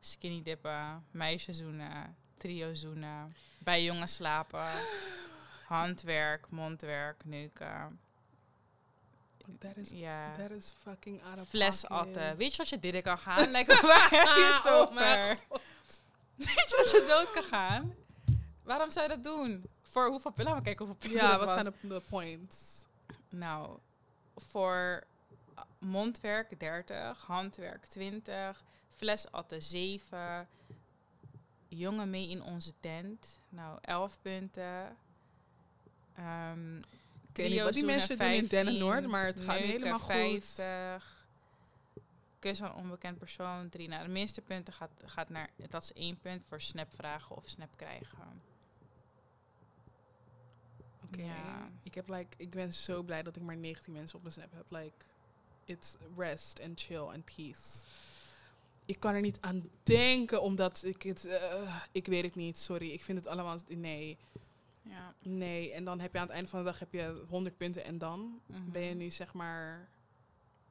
[0.00, 1.04] Skinny dippen.
[1.10, 2.16] Meisje zoenen.
[2.36, 3.36] Trio zoenen.
[3.58, 4.66] Bij jongen slapen.
[5.66, 8.00] Handwerk, mondwerk, neuken.
[9.58, 10.36] That is, Ja.
[10.36, 11.96] that is fucking out of Fles pocket.
[12.16, 12.36] atten.
[12.36, 13.50] Weet je wat je dit kan gaan?
[13.50, 15.36] Like, waar heb je het Oh over?
[16.34, 17.94] Weet je dat je dood kan gaan?
[18.62, 19.64] Waarom zou je dat doen?
[19.92, 20.52] Voor hoeveel pillen?
[20.52, 21.62] Laten we kijken hoeveel pillen Ja, wat was.
[21.62, 22.84] zijn de, de points?
[23.28, 23.78] Nou,
[24.36, 25.04] voor
[25.54, 30.48] uh, mondwerk 30, handwerk 20, flesatten 7,
[31.68, 34.96] jongen mee in onze tent, nou 11 punten.
[36.14, 39.98] Ehm Ik weet niet wat die mensen doen in 15, Dennenoord, maar het gaat helemaal
[39.98, 40.10] goed.
[40.10, 41.26] 50,
[42.38, 43.88] kus aan onbekend persoon 3.
[43.88, 47.48] Nou, de minste punten gaat, gaat naar, dat is 1 punt voor snap vragen of
[47.48, 48.50] snap krijgen.
[51.16, 51.70] Ja.
[51.82, 54.52] Ik, heb, like, ik ben zo blij dat ik maar 19 mensen op mijn snap
[54.52, 54.64] heb.
[54.68, 55.04] Like,
[55.64, 57.84] it's rest and chill and peace.
[58.86, 61.24] Ik kan er niet aan denken, omdat ik het...
[61.24, 62.90] eh, ik weet het niet, sorry.
[62.90, 63.58] Ik vind het allemaal...
[63.68, 64.18] Nee,
[64.82, 65.14] Ja.
[65.22, 65.72] nee.
[65.72, 67.98] En dan heb je aan het einde van de dag heb je 100 punten en
[67.98, 68.70] dan Mhm.
[68.70, 69.88] ben je nu zeg maar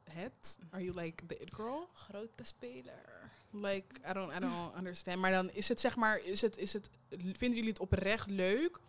[0.04, 0.58] het?
[0.70, 1.90] Are you like the it girl?
[1.94, 3.30] Grote speler.
[3.52, 5.18] Like, I don't, I don't understand.
[5.20, 8.80] Maar dan is het zeg maar, is het, is het, vinden jullie het oprecht leuk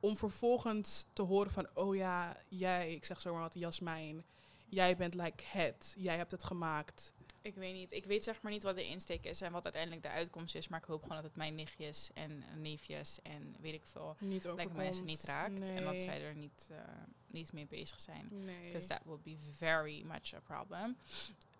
[0.00, 4.24] om vervolgens te horen van, oh ja, jij, ik zeg zomaar wat, Jasmijn,
[4.68, 7.12] jij bent like het, jij hebt het gemaakt.
[7.42, 7.92] Ik weet niet.
[7.92, 10.68] Ik weet zeg maar niet wat de insteek is en wat uiteindelijk de uitkomst is.
[10.68, 14.16] Maar ik hoop gewoon dat het mijn nichtjes en neefjes en weet ik veel.
[14.18, 14.76] Niet overkomt.
[14.76, 15.60] mensen niet raakt.
[15.68, 16.78] En dat zij er niet, eh,
[17.26, 18.28] niet mee bezig zijn.
[18.30, 18.66] Nee.
[18.66, 20.96] Because that would be very much a problem.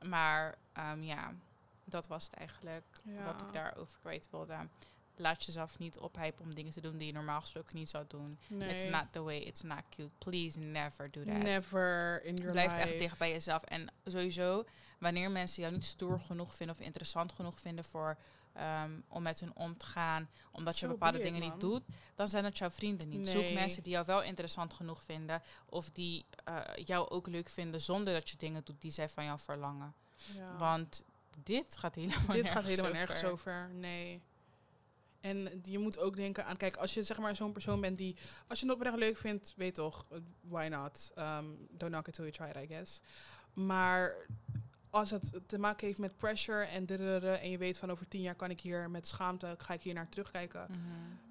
[0.04, 1.34] Maar ehm, ja,
[1.84, 3.24] dat was het eigenlijk Ja.
[3.24, 4.56] wat ik daarover kwijt wilde.
[5.18, 8.38] Laat jezelf niet ophypen om dingen te doen die je normaal gesproken niet zou doen.
[8.48, 8.74] nee.
[8.74, 10.10] It's not the way, it's not cute.
[10.18, 11.36] Please never do that.
[11.42, 12.82] Never in your Blijf life.
[12.82, 13.62] echt dicht bij jezelf.
[13.62, 14.64] En sowieso,
[14.98, 18.16] wanneer mensen jou niet stoer genoeg vinden of interessant genoeg vinden voor,
[18.52, 21.50] ehm, om met hun om te gaan, omdat je bepaalde dingen man.
[21.50, 21.82] niet doet,
[22.14, 23.28] dan zijn het jouw vrienden niet.
[23.28, 27.80] Zoek mensen die jou wel interessant genoeg vinden of die eh, jou ook leuk vinden
[27.80, 29.94] zonder dat je dingen doet die zij van jou verlangen.
[30.34, 30.56] Ja.
[30.56, 31.04] Want
[31.42, 32.98] dit gaat helemaal Dit gaat nergens helemaal over.
[33.06, 33.70] nergens over.
[33.72, 34.22] Nee.
[35.28, 38.16] En je moet ook denken aan, kijk, als je zeg maar zo'n persoon bent die,
[38.46, 40.06] als je het oprecht leuk vindt, weet toch,
[40.40, 41.12] why not?
[41.18, 43.00] Um, don't knock it till you try it, I guess.
[43.52, 44.26] Maar
[44.90, 46.86] als het te maken heeft met pressure en
[47.40, 49.94] en je weet van over tien jaar kan ik hier met schaamte, ga ik hier
[49.94, 50.66] naar terugkijken.
[50.70, 50.78] Mhm.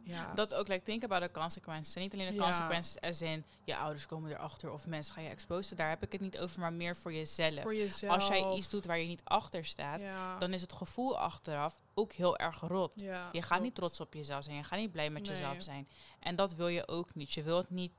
[0.03, 0.33] Ja.
[0.33, 1.95] Dat ook, like, think about the consequences.
[1.95, 2.43] En niet alleen de Ja.
[2.43, 5.75] consequences als in je ouders komen erachter of mensen gaan je exposen.
[5.75, 7.61] Daar heb ik het niet over, maar meer voor jezelf.
[7.61, 8.13] voor jezelf.
[8.13, 10.37] Als jij iets doet waar je niet achter staat, ja.
[10.37, 12.93] dan is het gevoel achteraf ook heel erg rot.
[13.31, 14.55] Je gaat niet trots op jezelf zijn.
[14.55, 15.31] Je gaat niet blij met Nee.
[15.31, 15.87] jezelf zijn.
[16.19, 17.33] En dat wil je ook niet.
[17.33, 17.91] Je wilt niet.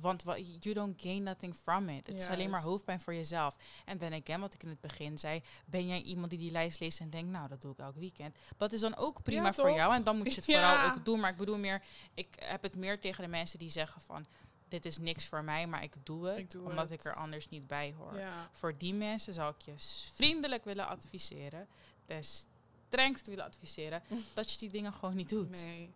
[0.00, 2.06] Want wa- you don't gain nothing from it.
[2.06, 3.56] Het is alleen maar hoofdpijn voor jezelf.
[3.84, 5.42] En then again, wat ik in het begin zei.
[5.64, 8.36] Ben jij iemand die die lijst leest en denkt, nou, dat doe ik elk weekend.
[8.56, 9.94] Dat is dan ook prima Ja, voor jou.
[9.94, 10.72] En dan moet je het Ja.
[10.74, 11.20] vooral ook doen.
[11.20, 11.82] Maar ik bedoel meer,
[12.14, 14.26] ik heb het meer tegen de mensen die zeggen van,
[14.68, 16.38] dit is niks voor mij, maar ik doe het.
[16.38, 16.98] Ik doe omdat het.
[17.00, 18.18] ik er anders niet bij hoor.
[18.18, 18.48] Ja.
[18.52, 19.72] Voor die mensen zou ik je
[20.14, 21.66] vriendelijk willen adviseren.
[22.06, 22.44] Des
[22.88, 24.02] strengst willen adviseren.
[24.34, 25.50] dat je die dingen gewoon niet doet.
[25.50, 25.90] Nee.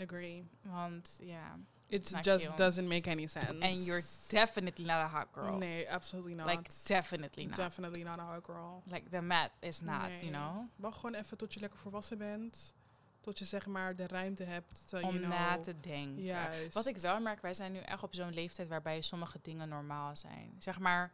[0.00, 0.44] Agree.
[0.62, 1.58] Want ja.
[1.92, 2.56] It just you.
[2.56, 3.60] doesn't make any sense.
[3.60, 5.56] And you're definitely not a hot girl.
[5.56, 6.46] Nee, absolutely not.
[6.46, 7.56] Like definitely not.
[7.56, 8.82] Definitely not a hot girl.
[8.86, 10.20] like the math is not, Nee.
[10.20, 10.64] you know.
[10.76, 12.74] Wacht gewoon even tot je lekker volwassen bent.
[13.20, 14.92] Tot je zeg maar de ruimte hebt.
[14.94, 16.22] uh, Om you na te denken.
[16.22, 16.72] Juist.
[16.74, 20.16] Wat ik wel merk, wij zijn nu echt op zo'n leeftijd waarbij sommige dingen normaal
[20.16, 20.54] zijn.
[20.58, 21.12] Zeg maar,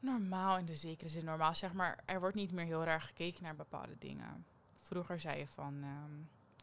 [0.00, 1.54] normaal in de zekere zin normaal.
[1.54, 4.46] Zeg maar, er wordt niet meer heel erg gekeken naar bepaalde dingen.
[4.80, 6.12] Vroeger zei je van, ehm,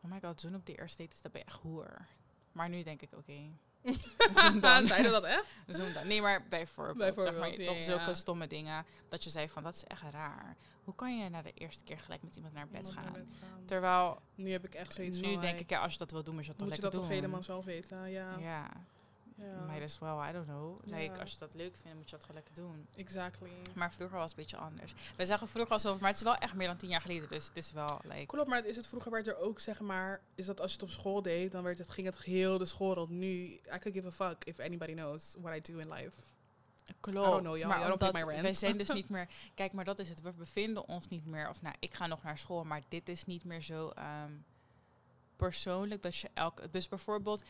[0.06, 2.06] oh my god, zoen op de eerste date is dat ben je echt hoer.
[2.52, 3.34] Maar nu denk ik, oké.
[4.88, 5.46] Zei je dat echt?
[5.68, 6.08] Zoen dan.
[6.08, 7.84] Nee, maar bijvoorbeeld, Bijvoorbeeld, zeg maar, ja, toch ja.
[7.84, 8.86] zulke stomme dingen.
[9.10, 10.56] Dat je zei van, dat is echt raar.
[10.84, 13.14] Hoe kan je na de eerste keer gelijk met iemand naar bed naar gaan?
[13.14, 13.66] bed gaan.
[13.66, 15.42] Terwijl, Nu heb ik echt zoiets nu van...
[15.42, 17.00] denk ik, ja, als je dat wil doen, moet je dat toch Moet je lekker
[17.00, 17.20] dat toch doen.
[17.24, 18.10] helemaal zelf weten?
[18.10, 18.38] Ja.
[18.38, 18.70] Ja,
[19.42, 19.66] ja.
[19.66, 20.80] might as well, I don't know.
[20.84, 22.88] Like, als je dat leuk vindt, moet je dat gewoon lekker doen.
[22.96, 23.50] Exactly.
[23.74, 24.94] Maar vroeger was het een beetje anders.
[25.18, 27.30] We zeggen vroeger alsof, maar het is wel echt meer dan tien jaar geleden.
[27.30, 28.26] Dus het is wel, like...
[28.26, 30.86] Klopt, maar is het vroeger werd er ook, zeg maar, is dat als je het
[30.86, 33.10] op school deed, dan werd het, ging het heel de school rond.
[33.10, 36.22] Nu, I could give a fuck if anybody knows what I do in life.
[37.00, 39.28] Klopt, I don't know, maar omdat wij zijn dus niet meer...
[39.54, 40.22] Kijk, maar dat is het.
[40.22, 41.50] We bevinden ons niet meer...
[41.50, 44.32] Of nou, ik ga nog naar school, maar dit is niet meer zo ehm,
[45.36, 46.70] persoonlijk dat je elke...
[46.70, 47.44] Dus bijvoorbeeld,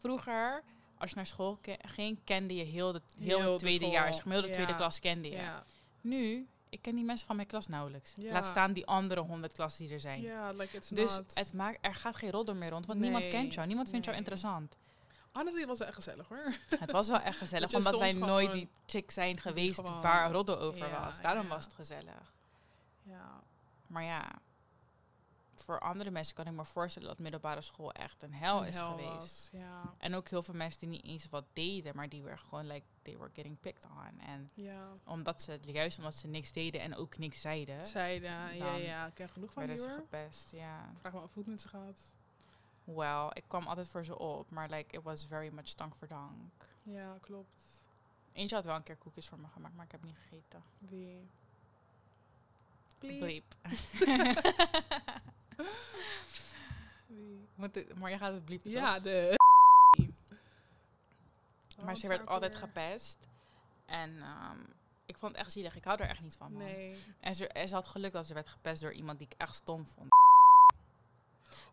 [0.00, 0.62] vroeger,
[1.02, 3.86] als je naar school ke- ging, kende je heel, de, heel, Heel het de tweede
[3.86, 4.14] jaar.
[4.14, 5.36] Zeg maar, heel de tweede klas kende je.
[5.36, 5.64] Ja.
[6.00, 8.12] Nu, ik ken die mensen van mijn klas nauwelijks.
[8.16, 8.32] Ja.
[8.32, 10.20] Laat staan die andere honderd klassen die er zijn.
[10.20, 11.34] Ja, like it's Dus not...
[11.34, 13.66] het maakt, er gaat geen rodder meer rond, want niemand kent jou.
[13.66, 14.76] Niemand vindt jou interessant.
[15.32, 16.52] Honestly, het was wel echt gezellig hoor.
[16.78, 20.88] Het was wel echt gezellig, omdat wij nooit die chick zijn geweest waar rodder over
[20.88, 21.20] Ja, was.
[21.20, 21.48] Daarom ja.
[21.48, 22.32] was het gezellig.
[23.02, 23.42] Ja.
[23.86, 24.30] Maar ja,
[25.62, 28.74] voor andere mensen kan ik me voorstellen dat middelbare school echt een hel Een is
[28.76, 29.10] hel geweest.
[29.16, 29.94] was, Ja.
[29.98, 32.86] En ook heel veel mensen die niet eens wat deden, maar die were gewoon like,
[33.02, 34.20] they were getting picked on.
[34.20, 34.88] En Ja.
[35.04, 39.14] omdat ze, juist omdat ze niks deden en ook niks zeiden, Zeiden, ja, ja, ik
[39.14, 39.90] ken genoeg van die hoor.
[39.90, 40.50] gepest.
[40.52, 40.92] Ja.
[41.00, 42.00] Vraag me af hoe het met ze gaat.
[42.84, 46.08] Wel, ik kwam altijd voor ze op, maar like, it was very much dank voor
[46.08, 46.68] dank.
[46.82, 47.64] Ja, klopt.
[48.32, 50.62] Eentje had wel een keer koekjes voor me gemaakt, maar ik heb niet gegeten.
[50.78, 51.30] Wie?
[52.98, 53.22] Bleep.
[53.22, 53.44] Wie?
[57.94, 59.02] Maar je gaat het bliepen, Ja, toch?
[59.02, 59.40] de...
[61.84, 63.18] Maar ze werd altijd gepest.
[63.86, 64.58] En ehm,
[65.06, 65.76] ik vond het echt zielig.
[65.76, 66.62] Ik hou er echt niet van, man.
[66.62, 67.04] Nee.
[67.20, 69.54] En ze, en ze had geluk dat ze werd gepest door iemand die ik echt
[69.54, 70.11] stom vond.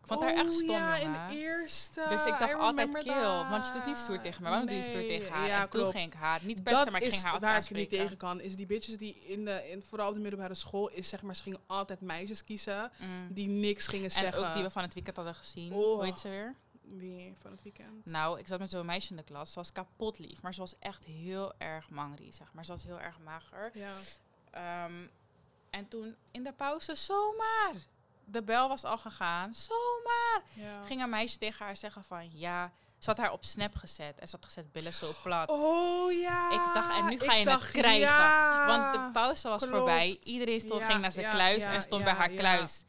[0.00, 2.06] Ik vond haar echt Oh, stom, ja, in de eerste.
[2.08, 3.22] Dus ik dacht altijd kill.
[3.50, 4.50] Want je doet niet stoer tegen mij.
[4.50, 5.46] Waarom doe je stoer Nee, tegen haar?
[5.46, 7.70] Ja, en toen ging ik haar niet pesten, dat maar ik ging haar waar altijd
[7.70, 8.40] ik niet tegen kan.
[8.40, 11.36] Is die bitches die in de, in, vooral op de middelbare school, is zeg maar,
[11.36, 13.28] ze gingen altijd meisjes kiezen Mm.
[13.34, 14.46] die niks gingen En zeggen.
[14.48, 15.72] ook die we van het weekend hadden gezien.
[15.72, 15.94] Oh.
[15.94, 16.54] Hoe heet ze weer?
[16.82, 18.04] Wie van het weekend?
[18.06, 19.48] Nou, ik zat met zo'n meisje in de klas.
[19.52, 20.42] Ze was kapot lief.
[20.42, 22.64] Maar ze was echt heel erg mangri, zeg maar.
[22.64, 23.70] Ze was heel erg mager.
[23.74, 23.92] Ja.
[24.50, 24.92] Ehm,
[25.70, 27.72] en toen in de pauze, zomaar.
[28.30, 29.54] De bel was al gegaan.
[29.54, 30.42] Zomaar.
[30.52, 30.84] ja.
[30.86, 32.72] Ging een meisje tegen haar zeggen van ja.
[32.98, 34.18] Ze had haar op snap gezet.
[34.18, 35.50] En ze had gezet billen zo plat.
[35.50, 36.50] Oh ja.
[36.50, 38.00] Ik dacht, en nu ga je dacht, het krijgen.
[38.08, 38.66] ja.
[38.66, 39.76] Want de pauze was klopt.
[39.76, 40.18] voorbij.
[40.22, 42.84] Iedereen stond, Ja, ging naar zijn kluis en stond bij haar kluis.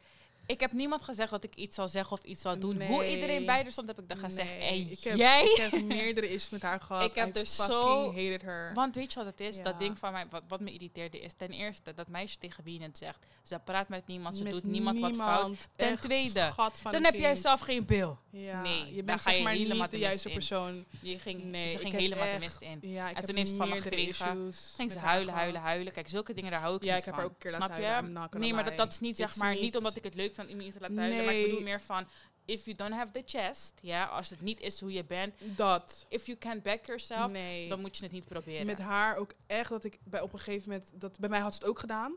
[0.45, 2.81] Ik heb niemand gezegd dat ik iets zal zeggen of iets zal doen.
[2.81, 4.49] Hoe iedereen bij stond, heb ik dan gezegd.
[4.49, 5.43] Nee, En ik heb, jij?
[5.43, 7.03] Ik heb meerdere issues met haar gehad.
[7.03, 8.71] Ik heb dus zo- hated her.
[8.73, 9.57] Want weet je wat het is?
[9.57, 9.63] Ja.
[9.63, 12.79] Dat ding van mij, wat, wat me irriteerde is ten eerste dat meisje tegen wie
[12.79, 13.25] je het zegt.
[13.43, 15.67] Ze praat met niemand, ze Met doet niemand, wat fout.
[15.75, 16.53] Ten tweede,
[16.91, 18.17] Dan heb jij zelf geen bil.
[18.29, 20.33] Ja, Nee, je bent ga je maar helemaal niet de juiste in.
[20.35, 20.85] persoon.
[21.01, 22.79] Die ging, Nee, ze ging helemaal de mist in.
[22.81, 24.07] Ja, ik En toen heeft ze van me gekregen.
[24.49, 25.93] issues Ging ze huilen, huilen, huilen.
[25.93, 27.81] Kijk, zulke dingen daar hou ik Ja, niet ik heb haar ook een keer laten
[27.81, 27.85] je?
[27.87, 28.29] huilen.
[28.37, 30.79] Nee, maar dat, is niet zeg maar niet- omdat ik het leuk om iemand te
[30.79, 31.25] laten huilen.
[31.25, 32.07] Maar ik bedoel meer van,
[32.45, 36.05] if you don't have the chest, ja, als het niet is hoe je bent, Dat.
[36.09, 37.69] if you can't back yourself, Nee.
[37.69, 38.65] dan moet je het niet proberen.
[38.65, 41.53] Met haar ook echt dat ik bij op een gegeven moment dat bij mij had
[41.53, 42.15] ze het ook gedaan.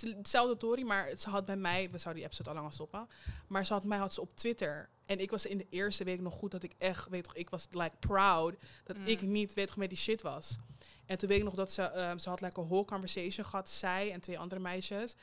[0.00, 3.08] Hetzelfde Tory, maar ze had bij mij, we zouden die episode al lang al stoppen,
[3.46, 6.20] maar ze had mij had ze op Twitter en ik was in de eerste week
[6.20, 9.06] nog goed dat ik echt weet toch, ik was like proud dat Mm.
[9.06, 10.56] ik niet weet toch met die shit was.
[11.06, 13.70] En toen weet ik nog dat ze, ehm, ze had like een whole conversation gehad,
[13.70, 15.14] zij en twee andere meisjes.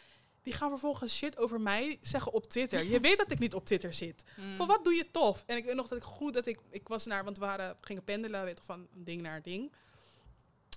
[0.43, 2.83] Die gaan vervolgens shit over mij zeggen op Twitter.
[2.83, 4.23] Je weet dat ik niet op Twitter zit.
[4.37, 4.55] Mm.
[4.55, 5.43] Van wat doe je tof?
[5.47, 7.75] En ik weet nog dat ik goed dat ik, ik was naar, want we waren,
[7.81, 9.71] gingen pendelen, weet je, van ding naar ding.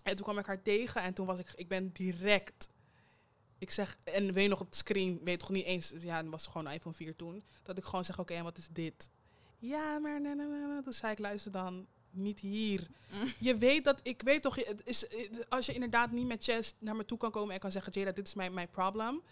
[0.03, 2.69] En toen kwam ik haar tegen en toen was ik, ik ben direct,
[3.59, 6.29] ik zeg, en weet je nog op het screen, weet toch niet eens, ja, het
[6.29, 9.11] was gewoon een iPhone 4 toen, dat ik gewoon zeg, oké, en wat is dit?
[9.59, 10.83] Ja, maar nee, nee, nee.
[10.83, 12.87] Toen zei ik, luister dan, niet hier.
[13.13, 13.33] Mm.
[13.39, 15.07] Je weet dat, ik weet toch, het is,
[15.49, 18.13] als je inderdaad niet met chest naar me toe kan komen en kan zeggen, Jada,
[18.13, 19.23] dit is mijn, mijn problem.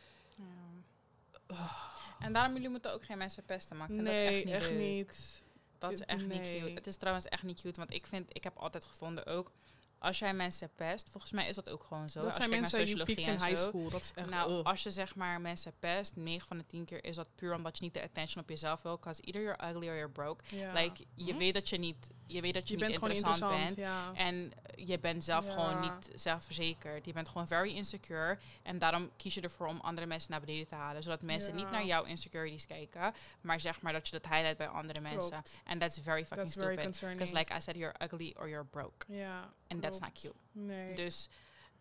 [2.18, 3.76] En daarom jullie moeten ook geen mensen pesten.
[3.76, 4.78] Maar ik vind Nee, dat echt echt niet.
[4.80, 4.96] leuk.
[5.06, 5.42] niet.
[5.78, 6.72] Dat is echt niet cute.
[6.74, 9.52] Het is trouwens echt niet cute, want ik vind, ik heb altijd gevonden ook,
[9.98, 12.20] als jij mensen pest, volgens mij is dat ook gewoon zo.
[12.20, 13.90] Dat als zijn je kijkt mensen sociologie in en high school.
[13.90, 14.62] Dat is echt, Nou, ugh.
[14.66, 17.78] als je zeg maar mensen pest, 9 van de 10 keer is dat puur omdat
[17.78, 18.96] je niet de attention op jezelf wil.
[18.96, 20.44] Because either you're ugly or you're broke.
[20.56, 20.72] Ja.
[20.72, 21.38] Like, je Hm?
[21.38, 23.76] weet dat je niet, je weet dat je, je bent niet gewoon interessant, interessant.
[23.76, 24.16] bent.
[24.16, 24.24] Ja.
[24.24, 24.52] En
[24.86, 25.52] je bent zelf Ja.
[25.52, 27.04] gewoon niet zelfverzekerd.
[27.06, 28.38] Je bent gewoon very insecure.
[28.62, 31.02] En daarom kies je ervoor om andere mensen naar beneden te halen.
[31.02, 31.62] Zodat mensen Ja.
[31.62, 33.14] niet naar jouw insecurities kijken.
[33.40, 35.42] Maar zeg maar dat je dat highlight bij andere mensen.
[35.64, 37.00] En that's very fucking That's stupid.
[37.12, 39.12] Because like I said, you're ugly or you're broke.
[39.12, 40.34] ja, And that's not cute.
[40.52, 41.28] Nee, Dus,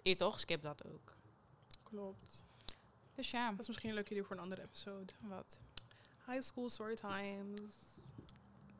[0.02, 1.16] je toch, skip dat ook.
[1.84, 2.46] klopt.
[3.16, 5.14] Dus ja, Dat is misschien een leuk idee voor een andere episode.
[5.20, 5.60] wat?
[6.28, 7.74] High school story times.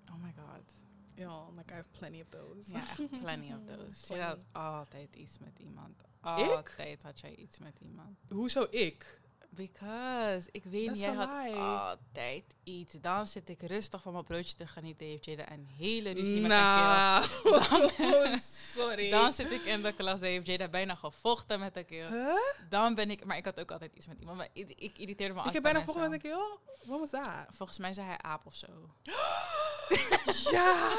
[0.10, 0.74] Oh my god.
[1.16, 2.72] Ja, like I have plenty of those.
[2.72, 4.14] Yeah, plenty of those.
[4.14, 4.58] Je had Plenty.
[4.58, 6.04] altijd iets met iemand.
[6.22, 8.18] Altijd had jij iets met iemand.
[8.30, 9.22] Hoezo ik?
[9.56, 11.54] Because, ik weet niet, That's jij had lie.
[11.56, 12.94] altijd iets.
[13.02, 15.08] Dan zit ik rustig van mijn broodje te genieten.
[15.08, 18.40] Heeft Jada een hele ruzie met een Nou, Dan-
[18.76, 18.96] sorry.
[18.96, 19.22] kerel.
[19.22, 22.10] Dan zit ik in de klas, dan heeft Jada bijna gevochten met een kerel.
[22.12, 22.36] Huh?
[22.70, 24.38] Dan ben ik, maar ik had ook altijd iets met iemand.
[24.38, 26.60] Maar ik, ik irriteerde me Ik altijd heb bij bijna volgende met een keel.
[26.84, 27.30] Wat was dat?
[27.56, 28.68] Volgens mij zei hij aap of zo.
[30.52, 30.76] ja!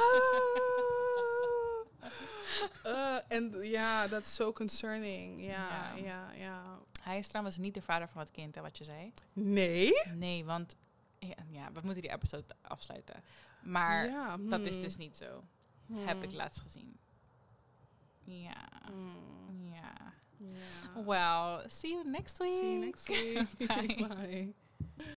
[2.83, 5.45] Eh, En ja, dat is so concerning.
[5.47, 5.93] Ja.
[5.97, 6.63] ja, ja.
[7.05, 9.13] Hij is trouwens niet de vader van het kind, hè, wat je zei.
[9.33, 9.93] Nee?
[10.15, 10.77] Nee, want
[11.19, 13.23] ja, ja, we moeten die episode afsluiten.
[13.63, 14.83] Maar ja, dat is hmm.
[14.83, 15.45] dus niet zo.
[15.87, 16.07] Hmm.
[16.07, 16.97] Heb ik laatst gezien.
[18.25, 18.69] Ja.
[18.87, 19.73] Hmm.
[19.73, 20.13] Ja.
[20.37, 21.03] Ja.
[21.05, 22.51] Well, see you next week.
[22.51, 23.47] See you next week.
[23.87, 24.07] Bye.
[24.09, 24.55] Bye.